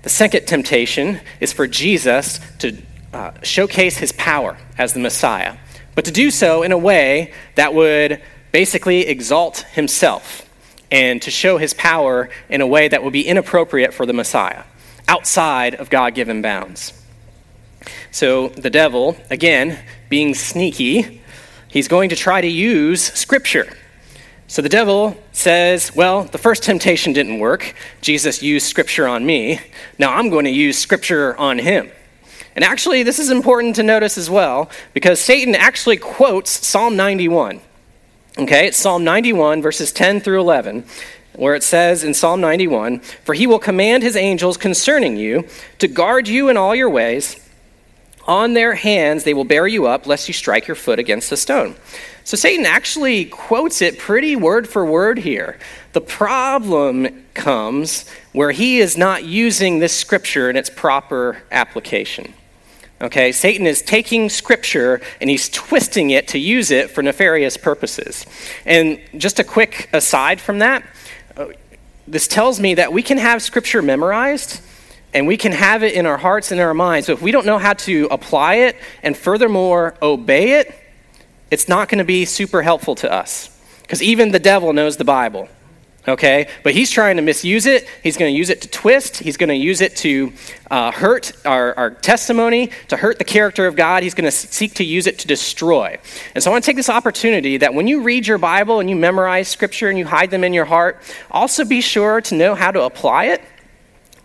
[0.05, 2.77] The second temptation is for Jesus to
[3.15, 5.57] uh, showcase his power as the Messiah,
[5.95, 8.21] but to do so in a way that would
[8.53, 10.47] basically exalt himself
[10.91, 14.65] and to show his power in a way that would be inappropriate for the Messiah,
[15.09, 16.93] outside of God given bounds.
[18.11, 19.79] So the devil, again,
[20.11, 21.23] being sneaky,
[21.69, 23.75] he's going to try to use Scripture.
[24.47, 27.75] So the devil says, Well, the first temptation didn't work.
[28.01, 29.61] Jesus used Scripture on me.
[29.99, 31.91] Now I'm going to use Scripture on him.
[32.55, 37.61] And actually, this is important to notice as well, because Satan actually quotes Psalm 91.
[38.39, 40.85] Okay, it's Psalm 91, verses 10 through 11,
[41.35, 45.89] where it says in Psalm 91 For he will command his angels concerning you to
[45.89, 47.44] guard you in all your ways.
[48.27, 51.37] On their hands they will bear you up, lest you strike your foot against a
[51.37, 51.77] stone.
[52.25, 55.59] So Satan actually quotes it pretty word for word here.
[55.93, 62.33] The problem comes where he is not using this scripture in its proper application.
[63.01, 68.25] Okay, Satan is taking scripture and he's twisting it to use it for nefarious purposes.
[68.65, 70.83] And just a quick aside from that,
[71.37, 71.49] uh,
[72.07, 74.63] this tells me that we can have scripture memorized
[75.15, 77.31] and we can have it in our hearts and in our minds, but if we
[77.31, 80.75] don't know how to apply it and furthermore obey it,
[81.51, 83.51] it's not going to be super helpful to us.
[83.83, 85.49] Because even the devil knows the Bible
[86.07, 86.49] okay?
[86.63, 87.89] But he's trying to misuse it.
[88.03, 89.19] He's going to use it to twist.
[89.19, 90.33] He's going to use it to
[90.71, 94.03] uh, hurt our, our testimony, to hurt the character of God.
[94.03, 95.99] He's going to seek to use it to destroy.
[96.35, 98.91] And so I want to take this opportunity that when you read your Bible and
[98.91, 101.01] you memorize scripture and you hide them in your heart,
[101.31, 103.43] also be sure to know how to apply it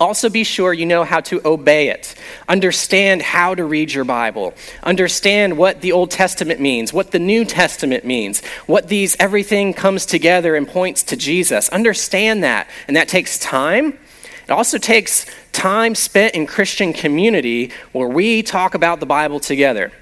[0.00, 2.14] also, be sure you know how to obey it.
[2.48, 4.54] Understand how to read your Bible.
[4.82, 10.06] Understand what the Old Testament means, what the New Testament means, what these everything comes
[10.06, 11.68] together and points to Jesus.
[11.68, 12.66] Understand that.
[12.88, 13.98] And that takes time.
[14.44, 19.92] It also takes time spent in Christian community where we talk about the Bible together.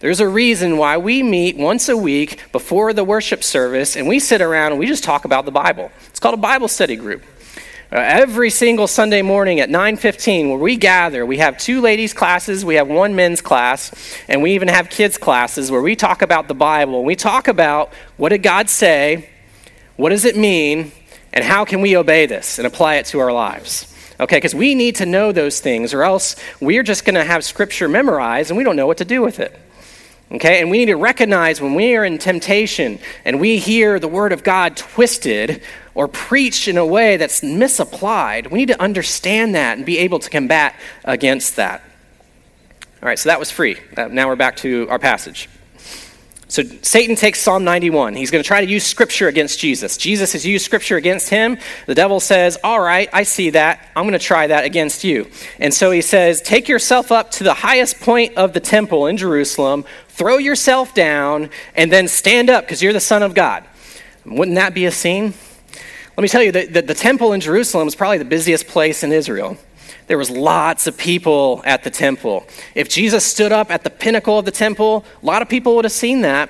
[0.00, 4.20] There's a reason why we meet once a week before the worship service and we
[4.20, 5.90] sit around and we just talk about the Bible.
[6.08, 7.24] It's called a Bible study group.
[7.92, 12.64] Uh, every single Sunday morning at 9:15 where we gather, we have two ladies classes,
[12.64, 13.92] we have one men's class,
[14.28, 17.04] and we even have kids classes where we talk about the Bible.
[17.04, 19.30] We talk about what did God say?
[19.94, 20.90] What does it mean?
[21.32, 23.94] And how can we obey this and apply it to our lives?
[24.18, 27.44] Okay, because we need to know those things, or else we're just going to have
[27.44, 29.56] scripture memorized and we don't know what to do with it.
[30.32, 34.08] Okay, and we need to recognize when we are in temptation and we hear the
[34.08, 35.62] word of God twisted
[35.94, 40.18] or preached in a way that's misapplied, we need to understand that and be able
[40.18, 41.82] to combat against that.
[43.00, 43.76] All right, so that was free.
[43.96, 45.48] Uh, now we're back to our passage.
[46.48, 48.14] So Satan takes Psalm 91.
[48.14, 49.96] He's going to try to use scripture against Jesus.
[49.96, 51.58] Jesus has used scripture against him.
[51.86, 53.90] The devil says, All right, I see that.
[53.96, 55.28] I'm going to try that against you.
[55.58, 59.16] And so he says, Take yourself up to the highest point of the temple in
[59.16, 59.84] Jerusalem,
[60.16, 63.64] throw yourself down, and then stand up because you're the Son of God.
[64.24, 65.34] Wouldn't that be a scene?
[66.16, 69.12] Let me tell you that the, temple in Jerusalem was probably the busiest place in
[69.12, 69.58] Israel.
[70.06, 72.46] There was lots of people at the temple.
[72.74, 75.84] If Jesus stood up at the pinnacle of the temple, a lot of people would
[75.84, 76.48] have seen that.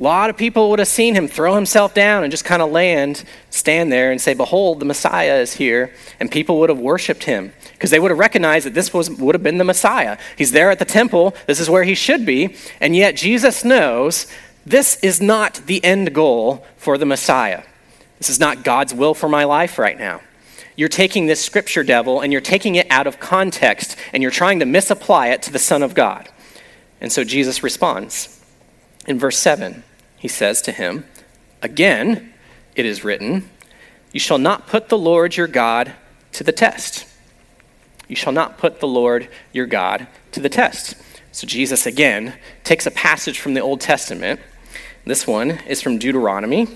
[0.00, 2.70] A lot of people would have seen him throw himself down and just kind of
[2.70, 5.92] land, stand there and say, Behold, the Messiah is here.
[6.18, 9.34] And people would have worshiped him because they would have recognized that this was, would
[9.34, 10.16] have been the Messiah.
[10.38, 11.34] He's there at the temple.
[11.46, 12.56] This is where he should be.
[12.80, 14.26] And yet Jesus knows
[14.64, 17.62] this is not the end goal for the Messiah.
[18.16, 20.22] This is not God's will for my life right now
[20.76, 24.60] you're taking this scripture devil and you're taking it out of context and you're trying
[24.60, 26.26] to misapply it to the Son of God.
[27.02, 28.40] And so Jesus responds.
[29.06, 29.84] In verse 7,
[30.20, 31.04] he says to him,
[31.62, 32.32] Again,
[32.76, 33.48] it is written,
[34.12, 35.92] You shall not put the Lord your God
[36.32, 37.06] to the test.
[38.06, 40.94] You shall not put the Lord your God to the test.
[41.32, 44.40] So Jesus again takes a passage from the Old Testament.
[45.04, 46.68] This one is from Deuteronomy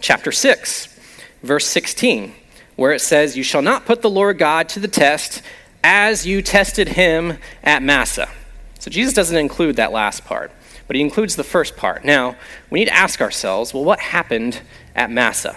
[0.00, 0.88] chapter 6,
[1.42, 2.34] verse 16
[2.76, 5.42] where it says, You shall not put the Lord God to the test
[5.84, 8.28] as you tested him at Massah.
[8.78, 10.50] So Jesus doesn't include that last part,
[10.92, 12.04] but he includes the first part.
[12.04, 12.36] Now,
[12.68, 14.60] we need to ask ourselves well, what happened
[14.94, 15.56] at Massah?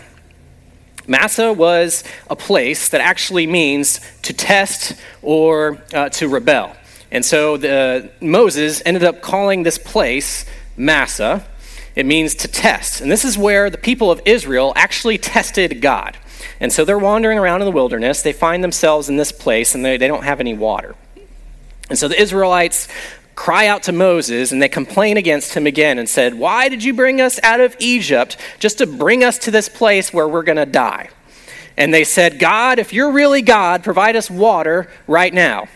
[1.08, 6.74] Massah was a place that actually means to test or uh, to rebel.
[7.12, 10.46] And so the, Moses ended up calling this place
[10.78, 11.46] Massah.
[11.98, 13.02] It means to test.
[13.02, 16.16] And this is where the people of Israel actually tested God.
[16.62, 18.22] And so they're wandering around in the wilderness.
[18.22, 20.96] They find themselves in this place and they, they don't have any water.
[21.90, 22.88] And so the Israelites
[23.36, 26.94] cry out to Moses and they complain against him again and said, Why did you
[26.94, 30.56] bring us out of Egypt just to bring us to this place where we're going
[30.58, 31.10] to die?
[31.78, 35.68] And they said, God, if you're really God, provide us water right now.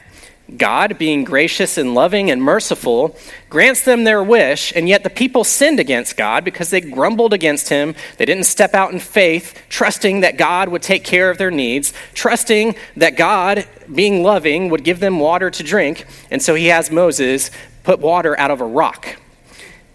[0.57, 3.15] God, being gracious and loving and merciful,
[3.49, 7.69] grants them their wish, and yet the people sinned against God because they grumbled against
[7.69, 7.95] him.
[8.17, 11.93] They didn't step out in faith, trusting that God would take care of their needs,
[12.13, 16.05] trusting that God, being loving, would give them water to drink.
[16.31, 17.51] And so he has Moses
[17.83, 19.17] put water out of a rock.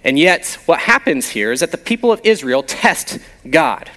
[0.02, 3.90] And yet, what happens here is that the people of Israel test God.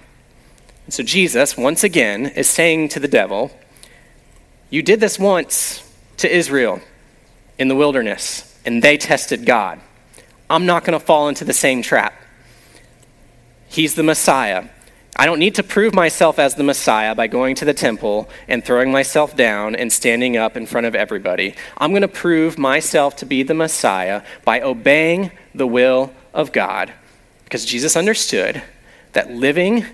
[0.86, 3.50] And so Jesus, once again, is saying to the devil,
[4.70, 5.84] You did this once
[6.18, 6.80] to Israel
[7.58, 9.80] in the wilderness, and they tested God.
[10.50, 12.14] I'm not going to fall into the same trap.
[13.68, 14.66] He's the Messiah.
[15.16, 18.64] I don't need to prove myself as the Messiah by going to the temple and
[18.64, 21.54] throwing myself down and standing up in front of everybody.
[21.76, 26.92] I'm going to prove myself to be the Messiah by obeying the will of God.
[27.44, 28.62] Because Jesus understood
[29.12, 29.84] that living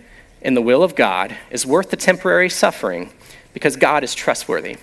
[0.42, 3.10] in the will of God is worth the temporary suffering
[3.54, 4.76] because God is trustworthy.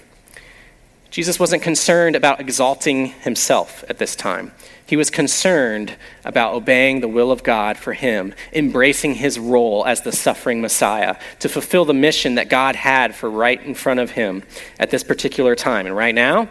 [1.11, 4.53] Jesus wasn't concerned about exalting himself at this time.
[4.85, 10.01] He was concerned about obeying the will of God for him, embracing his role as
[10.01, 14.11] the suffering Messiah to fulfill the mission that God had for right in front of
[14.11, 14.43] him
[14.79, 15.85] at this particular time.
[15.85, 16.49] And right now,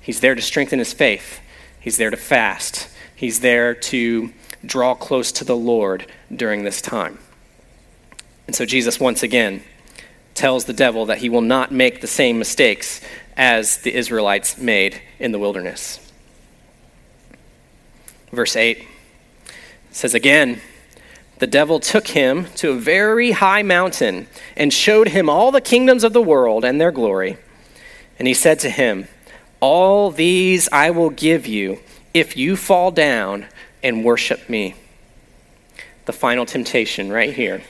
[0.00, 1.40] he's there to strengthen his faith,
[1.78, 4.32] he's there to fast, he's there to
[4.64, 7.18] draw close to the Lord during this time.
[8.46, 9.62] And so Jesus once again
[10.34, 13.00] tells the devil that he will not make the same mistakes
[13.38, 16.00] as the Israelites made in the wilderness.
[18.32, 18.86] Verse 8
[19.90, 20.60] says again,
[21.38, 24.26] the devil took him to a very high mountain
[24.56, 27.36] and showed him all the kingdoms of the world and their glory.
[28.18, 29.06] And he said to him,
[29.60, 31.78] All these I will give you
[32.12, 33.46] if you fall down
[33.84, 34.74] and worship me.
[36.06, 37.62] The final temptation right here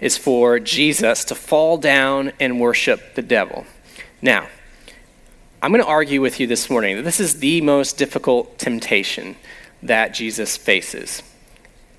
[0.00, 3.64] is for Jesus to fall down and worship the devil.
[4.20, 4.48] Now,
[5.60, 9.34] I'm going to argue with you this morning that this is the most difficult temptation
[9.82, 11.20] that Jesus faces.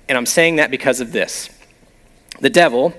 [0.08, 1.50] And I'm saying that because of this.
[2.40, 2.94] The devil,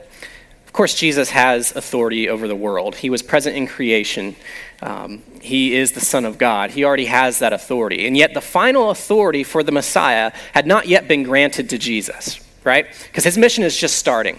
[0.68, 2.95] of course, Jesus has authority over the world.
[2.95, 4.36] He was present in creation.
[4.84, 6.70] Um, he is the Son of God.
[6.70, 8.05] He already has that authority.
[8.05, 12.39] And yet, the final authority for the Messiah had not yet been granted to Jesus,
[12.64, 12.86] right?
[13.07, 14.38] Because his mission is just starting.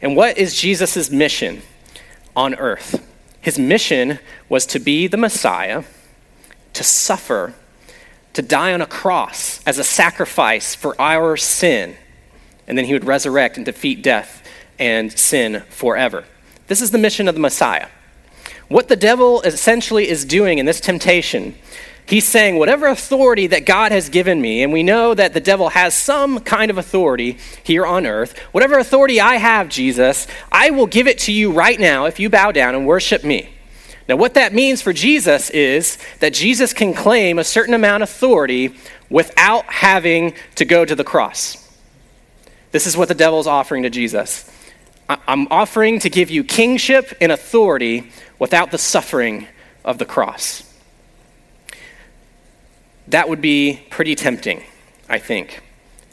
[0.00, 1.60] And what is Jesus' mission
[2.34, 3.06] on earth?
[3.42, 5.82] His mission was to be the Messiah,
[6.72, 7.54] to suffer
[8.32, 11.96] to die on a cross as a sacrifice for our sin.
[12.66, 16.24] And then he would resurrect and defeat death and sin forever.
[16.68, 17.88] This is the mission of the Messiah.
[18.72, 21.54] What the devil essentially is doing in this temptation,
[22.06, 25.68] he's saying, whatever authority that God has given me, and we know that the devil
[25.68, 30.86] has some kind of authority here on earth, whatever authority I have, Jesus, I will
[30.86, 33.50] give it to you right now if you bow down and worship me.
[34.08, 38.08] Now, what that means for Jesus is that Jesus can claim a certain amount of
[38.08, 38.74] authority
[39.10, 41.58] without having to go to the cross.
[42.70, 44.50] This is what the devil is offering to Jesus.
[45.08, 48.10] I'm offering to give you kingship and authority
[48.42, 49.46] without the suffering
[49.84, 50.64] of the cross.
[53.06, 54.64] That would be pretty tempting,
[55.08, 55.62] I think,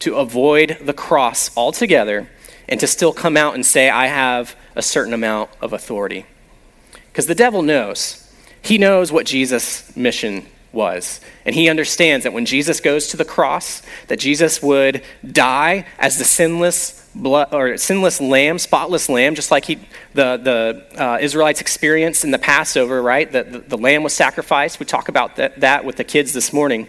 [0.02, 2.30] to avoid the cross altogether
[2.68, 6.28] and to still come out and say, I have a certain amount of authority.
[7.08, 8.32] Because the devil knows.
[8.62, 11.20] He knows what Jesus' mission was.
[11.46, 16.18] And he understands that when Jesus goes to the cross, that Jesus would die as
[16.18, 19.76] the sinless blood or sinless lamb, spotless lamb, just like he,
[20.14, 23.32] the, the uh, Israelites experienced in the Passover, right?
[23.32, 24.80] That the, the, lamb was sacrificed.
[24.80, 26.88] We talk about that, that with the kids this morning.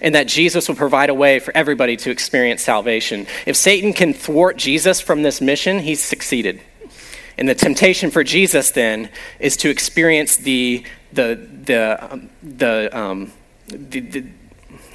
[0.00, 3.28] And that Jesus will provide a way for everybody to experience salvation.
[3.46, 6.60] If Satan can thwart Jesus from this mission, he's succeeded.
[7.38, 13.32] And the temptation for Jesus then is to experience the, the, the, um, the, um,
[13.68, 14.24] the, the,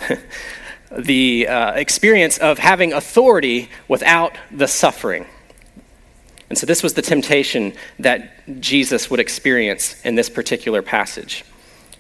[0.92, 5.26] the uh, experience of having authority without the suffering.
[6.50, 11.44] And so this was the temptation that Jesus would experience in this particular passage.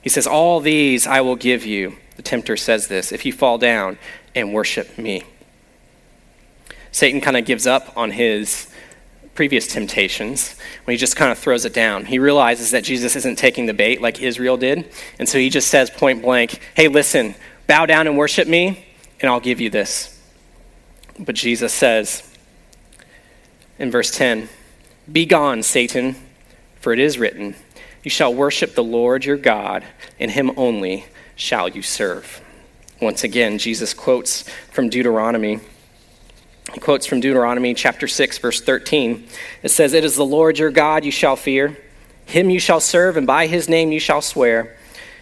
[0.01, 1.97] He says, All these I will give you.
[2.15, 3.97] The tempter says this if you fall down
[4.33, 5.23] and worship me.
[6.91, 8.69] Satan kind of gives up on his
[9.35, 10.55] previous temptations
[10.85, 12.05] when he just kind of throws it down.
[12.05, 14.89] He realizes that Jesus isn't taking the bait like Israel did.
[15.19, 17.35] And so he just says point blank, Hey, listen,
[17.67, 18.85] bow down and worship me,
[19.19, 20.19] and I'll give you this.
[21.19, 22.23] But Jesus says
[23.77, 24.49] in verse 10
[25.11, 26.15] Be gone, Satan,
[26.79, 27.55] for it is written,
[28.03, 29.83] You shall worship the Lord your God,
[30.17, 31.05] and him only
[31.35, 32.41] shall you serve.
[33.01, 35.59] Once again, Jesus quotes from Deuteronomy
[36.73, 39.27] he quotes from Deuteronomy chapter 6, verse 13.
[39.63, 41.77] It says, It is the Lord your God you shall fear,
[42.25, 44.75] him you shall serve, and by his name you shall swear.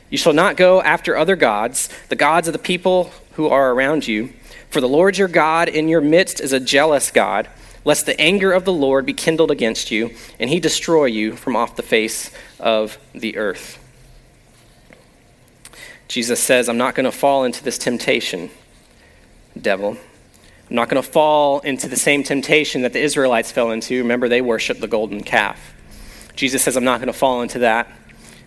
[0.10, 4.08] You shall not go after other gods, the gods of the people who are around
[4.08, 4.32] you.
[4.70, 7.50] For the Lord your God in your midst is a jealous God,
[7.84, 11.56] lest the anger of the Lord be kindled against you, and he destroy you from
[11.56, 13.80] off the face of the earth.
[16.08, 18.50] Jesus says, I'm not going to fall into this temptation,
[19.60, 19.98] devil.
[20.74, 24.00] I'm not going to fall into the same temptation that the Israelites fell into.
[24.00, 25.76] Remember, they worshiped the golden calf.
[26.36, 27.88] Jesus says, I'm not going to fall into that.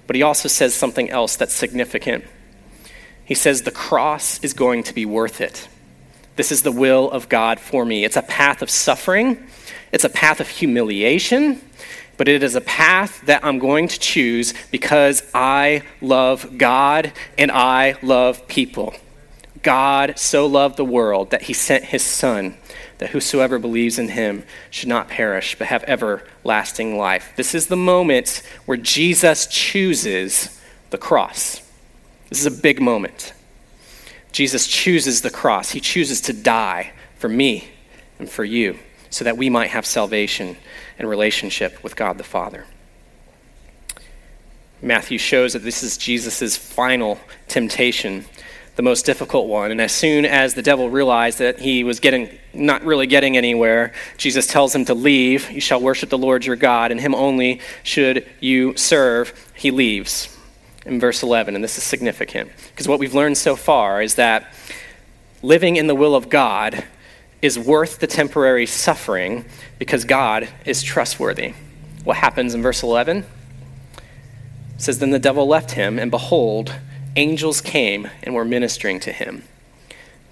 [0.08, 2.24] But he also says something else that's significant.
[3.24, 5.68] He says, The cross is going to be worth it.
[6.34, 8.04] This is the will of God for me.
[8.04, 9.46] It's a path of suffering,
[9.92, 11.60] it's a path of humiliation,
[12.16, 17.52] but it is a path that I'm going to choose because I love God and
[17.52, 18.94] I love people.
[19.62, 22.56] God so loved the world that he sent his Son,
[22.98, 27.32] that whosoever believes in him should not perish, but have everlasting life.
[27.36, 31.62] This is the moment where Jesus chooses the cross.
[32.28, 33.32] This is a big moment.
[34.32, 37.68] Jesus chooses the cross, he chooses to die for me
[38.18, 38.78] and for you
[39.10, 40.56] so that we might have salvation
[40.98, 42.66] and relationship with God the Father.
[44.82, 48.26] Matthew shows that this is Jesus' final temptation,
[48.76, 49.70] the most difficult one.
[49.70, 53.92] And as soon as the devil realized that he was getting not really getting anywhere,
[54.18, 55.50] Jesus tells him to leave.
[55.50, 59.50] You shall worship the Lord your God, and him only should you serve.
[59.54, 60.34] He leaves
[60.84, 64.52] in verse 11, and this is significant because what we've learned so far is that
[65.42, 66.84] living in the will of God
[67.42, 69.44] is worth the temporary suffering
[69.78, 71.54] because God is trustworthy.
[72.04, 73.18] What happens in verse 11?
[73.18, 73.26] It
[74.78, 76.74] says, Then the devil left him, and behold,
[77.16, 79.42] angels came and were ministering to him.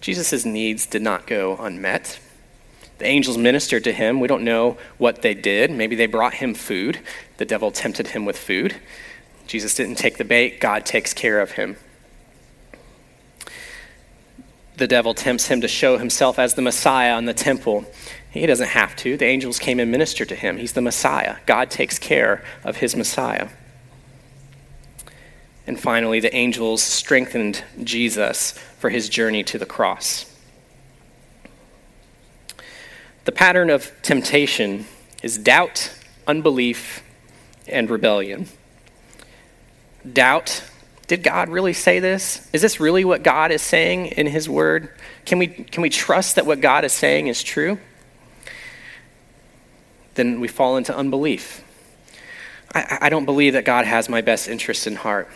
[0.01, 2.21] Jesus' needs did not go unmet.
[2.99, 4.21] The angels ministered to him.
[4.21, 5.71] We don't know what they did.
[5.71, 7.01] Maybe they brought him food.
[7.39, 8.77] The devil tempted him with food.
[9.47, 11.77] Jesus didn't take the bait, God takes care of him.
[14.77, 17.85] The devil tempts him to show himself as the Messiah in the temple.
[18.31, 19.17] He doesn't have to.
[19.17, 20.57] The angels came and ministered to him.
[20.57, 21.37] He's the Messiah.
[21.47, 23.49] God takes care of his Messiah.
[25.67, 30.31] And finally, the angels strengthened Jesus for his journey to the cross.
[33.25, 34.87] The pattern of temptation
[35.23, 35.91] is doubt,
[36.27, 37.03] unbelief,
[37.67, 38.49] and rebellion
[40.13, 40.63] doubt
[41.07, 42.49] did God really say this?
[42.53, 44.89] Is this really what God is saying in His Word?
[45.27, 47.79] Can we, can we trust that what God is saying is true?
[50.15, 51.63] Then we fall into unbelief.
[52.75, 55.29] I, I don't believe that God has my best interest in heart.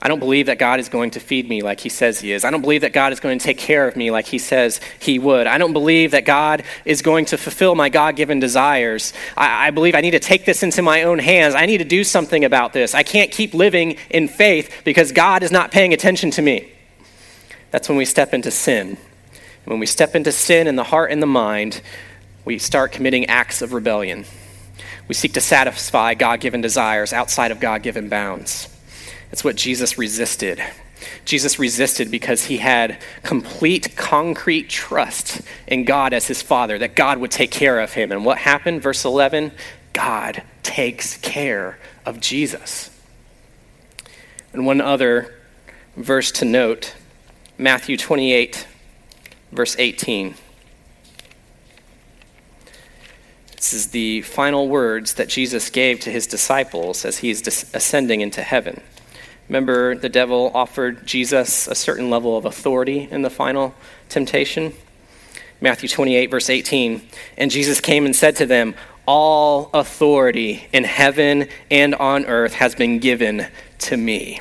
[0.00, 2.44] I don't believe that God is going to feed me like He says He is.
[2.44, 4.80] I don't believe that God is going to take care of me like He says
[5.00, 5.46] He would.
[5.46, 9.14] I don't believe that God is going to fulfill my God given desires.
[9.36, 11.54] I, I, believe I need to take this into my own hands.
[11.54, 12.94] I need to do something about this.
[12.94, 16.70] I can't keep living in faith because God is not paying attention to me.
[17.70, 18.98] That's when we step into sin.
[19.64, 21.80] When we step into sin in the heart and the mind,
[22.44, 24.24] we start committing acts of rebellion.
[25.08, 28.68] We seek to satisfy God given desires outside of God given bounds.
[29.36, 30.64] It's what Jesus resisted.
[31.26, 37.18] Jesus resisted because he had complete, concrete trust in God as his father, that God
[37.18, 38.12] would take care of him.
[38.12, 38.80] And what happened?
[38.80, 39.52] Verse 11
[39.92, 42.88] God takes care of Jesus.
[44.54, 45.34] And one other
[45.98, 46.94] verse to note
[47.58, 48.66] Matthew 28,
[49.52, 50.34] verse 18.
[53.54, 58.22] This is the final words that Jesus gave to his disciples as he is ascending
[58.22, 58.80] into heaven.
[59.48, 63.74] Remember, the devil offered Jesus a certain level of authority in the final
[64.08, 64.72] temptation?
[65.60, 67.02] Matthew 28, verse 18.
[67.36, 68.74] And Jesus came and said to them,
[69.06, 73.46] All authority in heaven and on earth has been given
[73.78, 74.40] to me.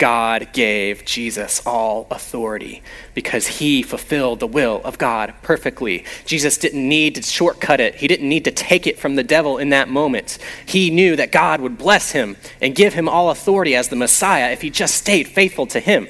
[0.00, 2.82] God gave Jesus all authority
[3.12, 6.06] because he fulfilled the will of God perfectly.
[6.24, 9.58] Jesus didn't need to shortcut it, he didn't need to take it from the devil
[9.58, 10.38] in that moment.
[10.64, 14.50] He knew that God would bless him and give him all authority as the Messiah
[14.50, 16.08] if he just stayed faithful to him.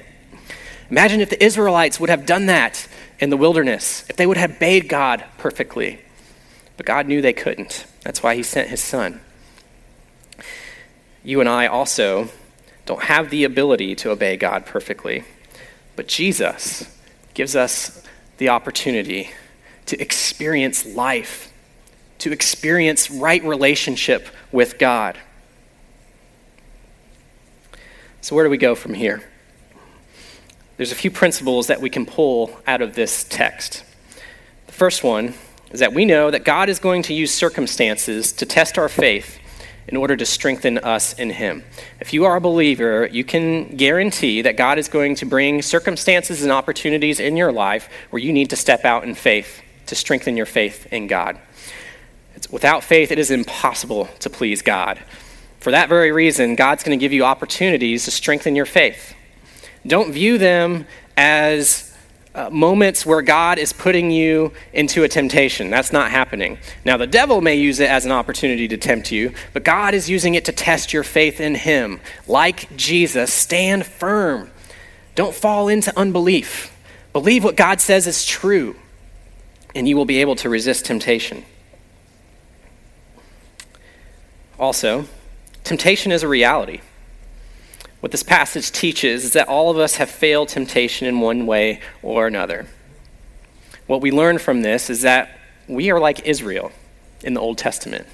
[0.89, 2.87] Imagine if the Israelites would have done that
[3.19, 6.01] in the wilderness, if they would have obeyed God perfectly.
[6.77, 7.87] But God knew they couldn't.
[8.05, 9.21] That's why he sent his son.
[11.25, 12.31] You and I also
[12.91, 15.23] don't have the ability to obey God perfectly.
[15.95, 16.93] But Jesus
[17.35, 18.03] gives us
[18.39, 19.31] the opportunity
[19.87, 21.53] to experience life,
[22.19, 25.17] to experience right relationship with God.
[28.23, 29.23] So, where do we go from here?
[30.77, 33.85] There's a few principles that we can pull out of this text.
[34.67, 35.35] The first one
[35.71, 39.39] is that we know that God is going to use circumstances to test our faith
[39.91, 41.65] in order to strengthen us in Him.
[41.99, 46.43] If you are a believer, you can guarantee that God is going to bring circumstances
[46.43, 50.37] and opportunities in your life where you need to step out in faith to strengthen
[50.37, 51.39] your faith in God.
[52.37, 55.01] It's, without faith, it is impossible to please God.
[55.59, 59.15] For that very reason, God's going to give you opportunities to strengthen your faith.
[59.87, 60.87] Don't view them
[61.17, 61.90] as
[62.35, 65.71] uh, moments where God is putting you into a temptation.
[65.71, 66.59] That's not happening.
[66.85, 70.09] Now, the devil may use it as an opportunity to tempt you, but God is
[70.09, 72.01] using it to test your faith in Him.
[72.29, 74.51] Like Jesus, stand firm.
[75.15, 76.77] Don't fall into unbelief.
[77.13, 78.77] Believe what God says is true,
[79.75, 81.45] and you will be able to resist temptation.
[84.59, 85.07] Also,
[85.65, 86.81] temptation is a reality.
[88.01, 91.81] What this passage teaches is that all of us have failed temptation in one way
[92.03, 92.67] or another.
[93.87, 95.39] What we learn from this is that
[95.69, 96.73] we are like Israel
[97.23, 98.07] in the Old Testament.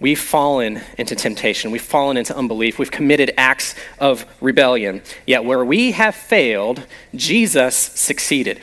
[0.00, 1.70] We've fallen into temptation.
[1.70, 2.78] We've fallen into unbelief.
[2.78, 5.02] We've committed acts of rebellion.
[5.26, 6.84] Yet where we have failed,
[7.14, 8.60] Jesus succeeded.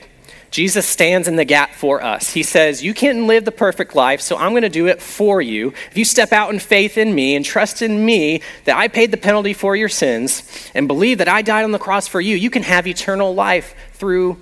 [0.56, 2.32] Jesus stands in the gap for us.
[2.32, 5.42] He says, You can't live the perfect life, so I'm going to do it for
[5.42, 5.74] you.
[5.92, 9.12] If you step out in faith in me and trust in me that I paid
[9.12, 12.38] the penalty for your sins and believe that I died on the cross for you,
[12.38, 14.42] you can have eternal life through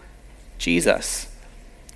[0.59, 1.27] Jesus.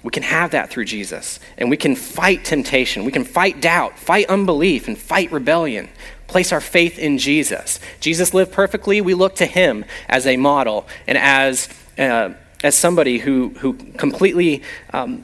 [0.01, 1.39] We can have that through Jesus.
[1.55, 3.05] And we can fight temptation.
[3.05, 5.89] We can fight doubt, fight unbelief, and fight rebellion.
[6.25, 7.79] Place our faith in Jesus.
[7.99, 8.99] Jesus lived perfectly.
[8.99, 11.69] We look to him as a model and as.
[11.99, 12.33] Uh,
[12.63, 15.23] as somebody who, who completely um,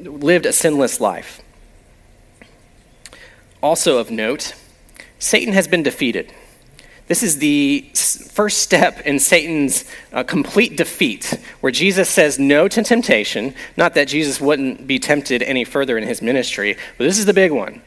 [0.00, 1.40] lived a sinless life.
[3.62, 4.54] Also, of note,
[5.18, 6.32] Satan has been defeated.
[7.06, 12.82] This is the first step in Satan's uh, complete defeat, where Jesus says no to
[12.82, 13.54] temptation.
[13.76, 17.34] Not that Jesus wouldn't be tempted any further in his ministry, but this is the
[17.34, 17.82] big one.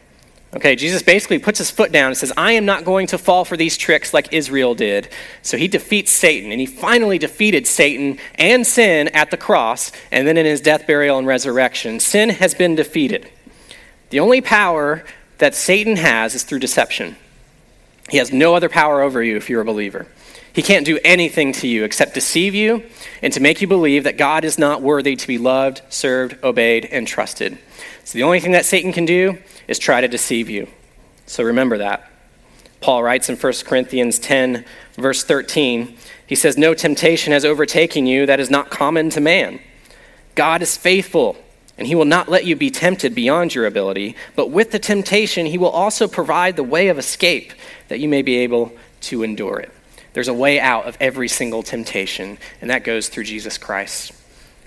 [0.55, 3.43] Okay, Jesus basically puts his foot down and says, I am not going to fall
[3.43, 5.09] for these tricks like Israel did.
[5.41, 10.25] So he defeats Satan, and he finally defeated Satan and sin at the cross, and
[10.25, 11.99] then in his death, burial, and resurrection.
[11.99, 13.29] Sin has been defeated.
[14.11, 15.03] The only power
[15.39, 17.17] that Satan has is through deception.
[18.09, 20.07] He has no other power over you if you're a believer.
[20.53, 22.83] He can't do anything to you except deceive you
[23.21, 26.85] and to make you believe that God is not worthy to be loved, served, obeyed,
[26.85, 27.57] and trusted.
[28.05, 30.67] So the only thing that Satan can do is try to deceive you.
[31.25, 32.09] So remember that.
[32.79, 35.97] Paul writes in 1 Corinthians 10, verse 13,
[36.27, 39.59] he says, No temptation has overtaken you that is not common to man.
[40.35, 41.35] God is faithful,
[41.79, 45.47] and he will not let you be tempted beyond your ability, but with the temptation,
[45.47, 47.53] he will also provide the way of escape
[47.87, 49.71] that you may be able to endure it.
[50.13, 54.13] There's a way out of every single temptation, and that goes through Jesus Christ,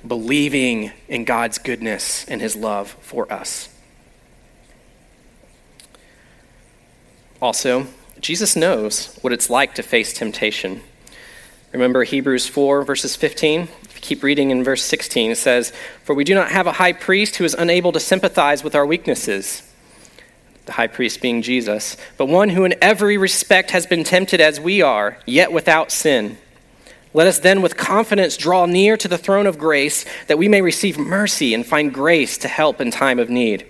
[0.06, 3.68] believing in God's goodness and his love for us.
[7.40, 7.86] Also,
[8.20, 10.80] Jesus knows what it's like to face temptation.
[11.72, 13.62] Remember Hebrews 4, verses 15?
[13.82, 15.72] If you keep reading in verse 16, it says,
[16.02, 18.86] For we do not have a high priest who is unable to sympathize with our
[18.86, 19.62] weaknesses,
[20.66, 24.58] the high priest being Jesus, but one who in every respect has been tempted as
[24.58, 26.38] we are, yet without sin.
[27.14, 30.60] Let us then with confidence draw near to the throne of grace that we may
[30.60, 33.66] receive mercy and find grace to help in time of need.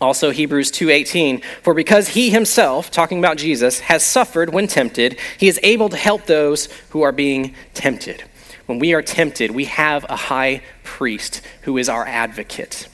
[0.00, 5.48] Also Hebrews 2:18 For because he himself talking about Jesus has suffered when tempted he
[5.48, 8.24] is able to help those who are being tempted.
[8.66, 12.88] When we are tempted we have a high priest who is our advocate.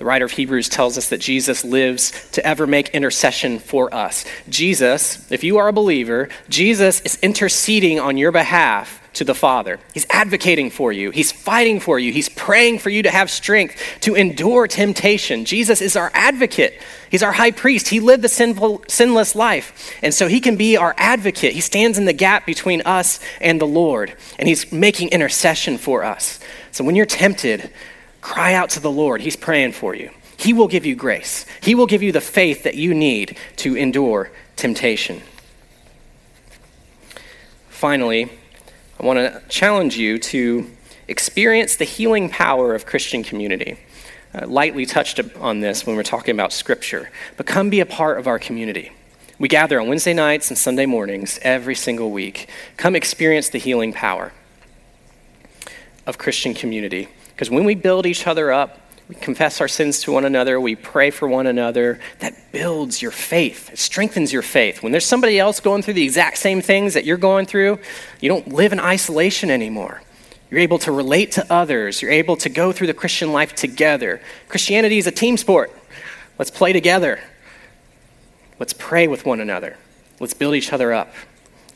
[0.00, 4.24] The writer of Hebrews tells us that Jesus lives to ever make intercession for us.
[4.48, 9.78] Jesus, if you are a believer, Jesus is interceding on your behalf to the Father.
[9.92, 13.78] He's advocating for you, He's fighting for you, He's praying for you to have strength
[14.00, 15.44] to endure temptation.
[15.44, 16.80] Jesus is our advocate,
[17.10, 17.88] He's our high priest.
[17.88, 21.52] He lived the sinful, sinless life, and so He can be our advocate.
[21.52, 26.04] He stands in the gap between us and the Lord, and He's making intercession for
[26.04, 26.40] us.
[26.72, 27.70] So when you're tempted,
[28.20, 29.20] cry out to the Lord.
[29.20, 30.10] He's praying for you.
[30.36, 33.76] He will give you grace, He will give you the faith that you need to
[33.76, 35.22] endure temptation.
[37.68, 38.30] Finally,
[38.98, 40.70] I want to challenge you to
[41.08, 43.78] experience the healing power of Christian community.
[44.32, 48.18] Uh, lightly touched on this when we're talking about Scripture, but come be a part
[48.18, 48.92] of our community.
[49.40, 52.48] We gather on Wednesday nights and Sunday mornings every single week.
[52.76, 54.32] Come experience the healing power
[56.06, 57.08] of Christian community.
[57.40, 58.78] Because when we build each other up,
[59.08, 61.98] we confess our sins to one another, we pray for one another.
[62.18, 64.82] That builds your faith, it strengthens your faith.
[64.82, 67.78] When there's somebody else going through the exact same things that you're going through,
[68.20, 70.02] you don't live in isolation anymore.
[70.50, 74.20] You're able to relate to others, you're able to go through the Christian life together.
[74.48, 75.72] Christianity is a team sport.
[76.38, 77.20] Let's play together.
[78.58, 79.78] Let's pray with one another.
[80.20, 81.14] Let's build each other up,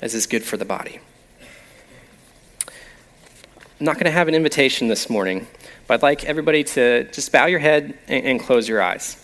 [0.02, 1.00] as is good for the body.
[3.84, 5.46] I'm not going to have an invitation this morning.
[5.86, 9.22] But I'd like everybody to just bow your head and, and close your eyes.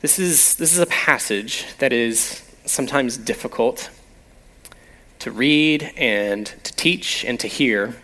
[0.00, 3.88] This is, this is a passage that is sometimes difficult
[5.20, 7.94] to read and to teach and to hear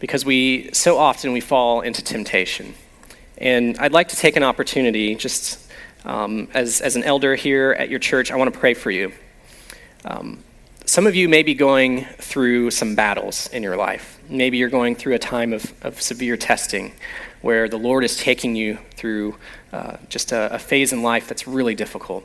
[0.00, 2.72] because we so often we fall into temptation.
[3.36, 5.70] And I'd like to take an opportunity, just
[6.06, 9.12] um, as, as an elder here at your church, I want to pray for you.
[10.06, 10.42] Um,
[10.84, 14.18] some of you may be going through some battles in your life.
[14.28, 16.92] Maybe you're going through a time of, of severe testing
[17.40, 19.36] where the Lord is taking you through
[19.72, 22.24] uh, just a, a phase in life that's really difficult.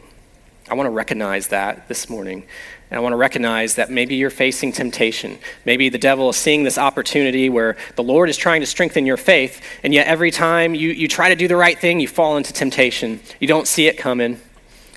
[0.70, 2.46] I want to recognize that this morning.
[2.90, 5.40] And I want to recognize that maybe you're facing temptation.
[5.66, 9.18] Maybe the devil is seeing this opportunity where the Lord is trying to strengthen your
[9.18, 12.38] faith, and yet every time you, you try to do the right thing, you fall
[12.38, 13.20] into temptation.
[13.40, 14.40] You don't see it coming,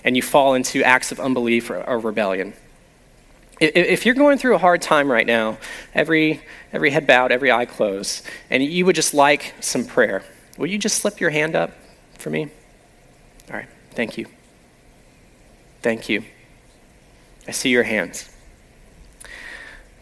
[0.05, 2.55] and you fall into acts of unbelief or, or rebellion.
[3.61, 5.59] If you're going through a hard time right now,
[5.95, 6.41] every,
[6.73, 10.25] every head bowed, every eye closed, and you would just like some prayer,
[10.57, 11.73] will you just slip your hand up
[12.19, 12.49] for me?
[13.51, 14.27] All right, thank you.
[15.83, 16.25] Thank you.
[17.47, 18.31] I see your hands.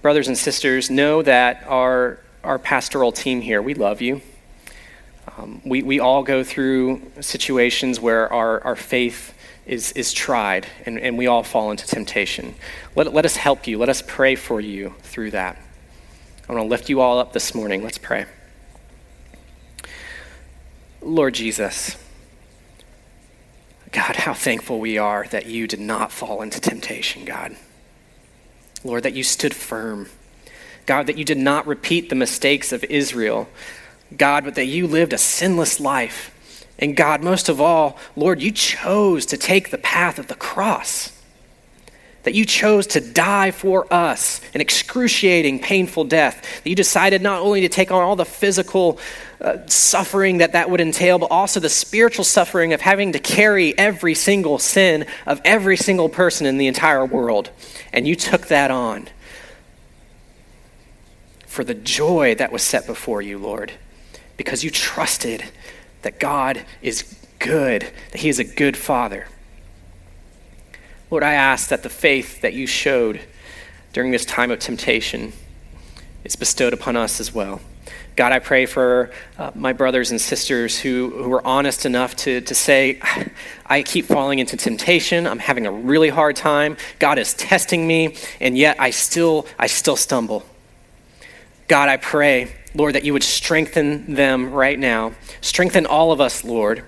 [0.03, 4.21] Brothers and sisters, know that our, our pastoral team here, we love you.
[5.37, 9.35] Um, we, we all go through situations where our, our faith
[9.69, 12.55] is, is tried and, and we all fall into temptation.
[12.97, 13.79] Let, let us help you.
[13.79, 15.57] Let us pray for you through that.
[16.49, 17.85] I want to lift you all up this morning.
[17.85, 18.25] Let's pray.
[21.03, 21.97] Lord Jesus,
[23.93, 27.55] God, how thankful we are that you did not fall into temptation, God.
[28.83, 30.09] Lord, that you stood firm.
[30.87, 33.49] God, that you did not repeat the mistakes of Israel.
[34.17, 36.35] God, but that you lived a sinless life.
[36.79, 41.13] And God, most of all, Lord, you chose to take the path of the cross.
[42.23, 46.63] That you chose to die for us an excruciating, painful death.
[46.63, 48.99] That you decided not only to take on all the physical
[49.41, 53.77] uh, suffering that that would entail, but also the spiritual suffering of having to carry
[53.79, 57.51] every single sin of every single person in the entire world.
[57.93, 59.09] And you took that on
[61.47, 63.73] for the joy that was set before you, Lord,
[64.37, 65.45] because you trusted
[66.03, 67.83] that God is good,
[68.13, 69.27] that He is a good Father.
[71.11, 73.21] Lord, I ask that the faith that you showed
[73.93, 75.33] during this time of temptation
[76.25, 77.61] is bestowed upon us as well.
[78.19, 82.41] God, I pray for uh, my brothers and sisters who, who are honest enough to,
[82.41, 83.01] to say,
[83.67, 85.25] I keep falling into temptation.
[85.25, 86.77] I'm having a really hard time.
[86.99, 90.45] God is testing me, and yet I still, I still stumble.
[91.69, 95.13] God, I pray, Lord, that you would strengthen them right now.
[95.41, 96.85] Strengthen all of us, Lord.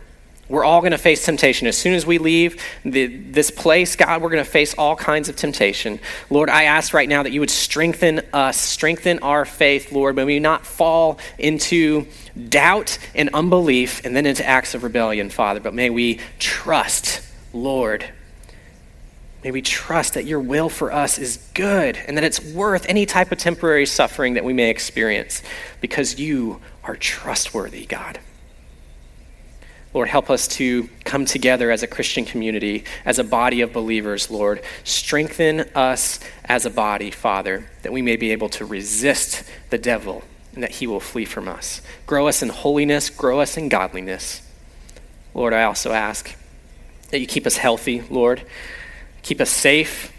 [0.49, 1.67] We're all going to face temptation.
[1.67, 5.29] As soon as we leave the, this place, God, we're going to face all kinds
[5.29, 5.99] of temptation.
[6.29, 10.15] Lord, I ask right now that you would strengthen us, strengthen our faith, Lord.
[10.15, 12.07] May we not fall into
[12.49, 17.21] doubt and unbelief and then into acts of rebellion, Father, but may we trust,
[17.53, 18.09] Lord.
[19.43, 23.07] May we trust that your will for us is good and that it's worth any
[23.07, 25.43] type of temporary suffering that we may experience
[25.81, 28.21] because you are trustworthy, God.
[29.93, 34.31] Lord, help us to come together as a Christian community, as a body of believers,
[34.31, 34.63] Lord.
[34.85, 40.23] Strengthen us as a body, Father, that we may be able to resist the devil
[40.55, 41.81] and that he will flee from us.
[42.07, 44.43] Grow us in holiness, grow us in godliness.
[45.35, 46.37] Lord, I also ask
[47.11, 48.43] that you keep us healthy, Lord.
[49.23, 50.13] Keep us safe.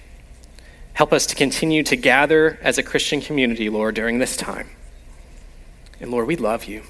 [0.93, 4.69] Help us to continue to gather as a Christian community, Lord, during this time.
[5.99, 6.83] And Lord, we love you.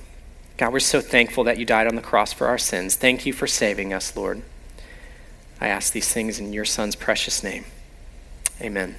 [0.57, 2.95] God, we're so thankful that you died on the cross for our sins.
[2.95, 4.41] Thank you for saving us, Lord.
[5.59, 7.65] I ask these things in your Son's precious name.
[8.61, 8.95] Amen.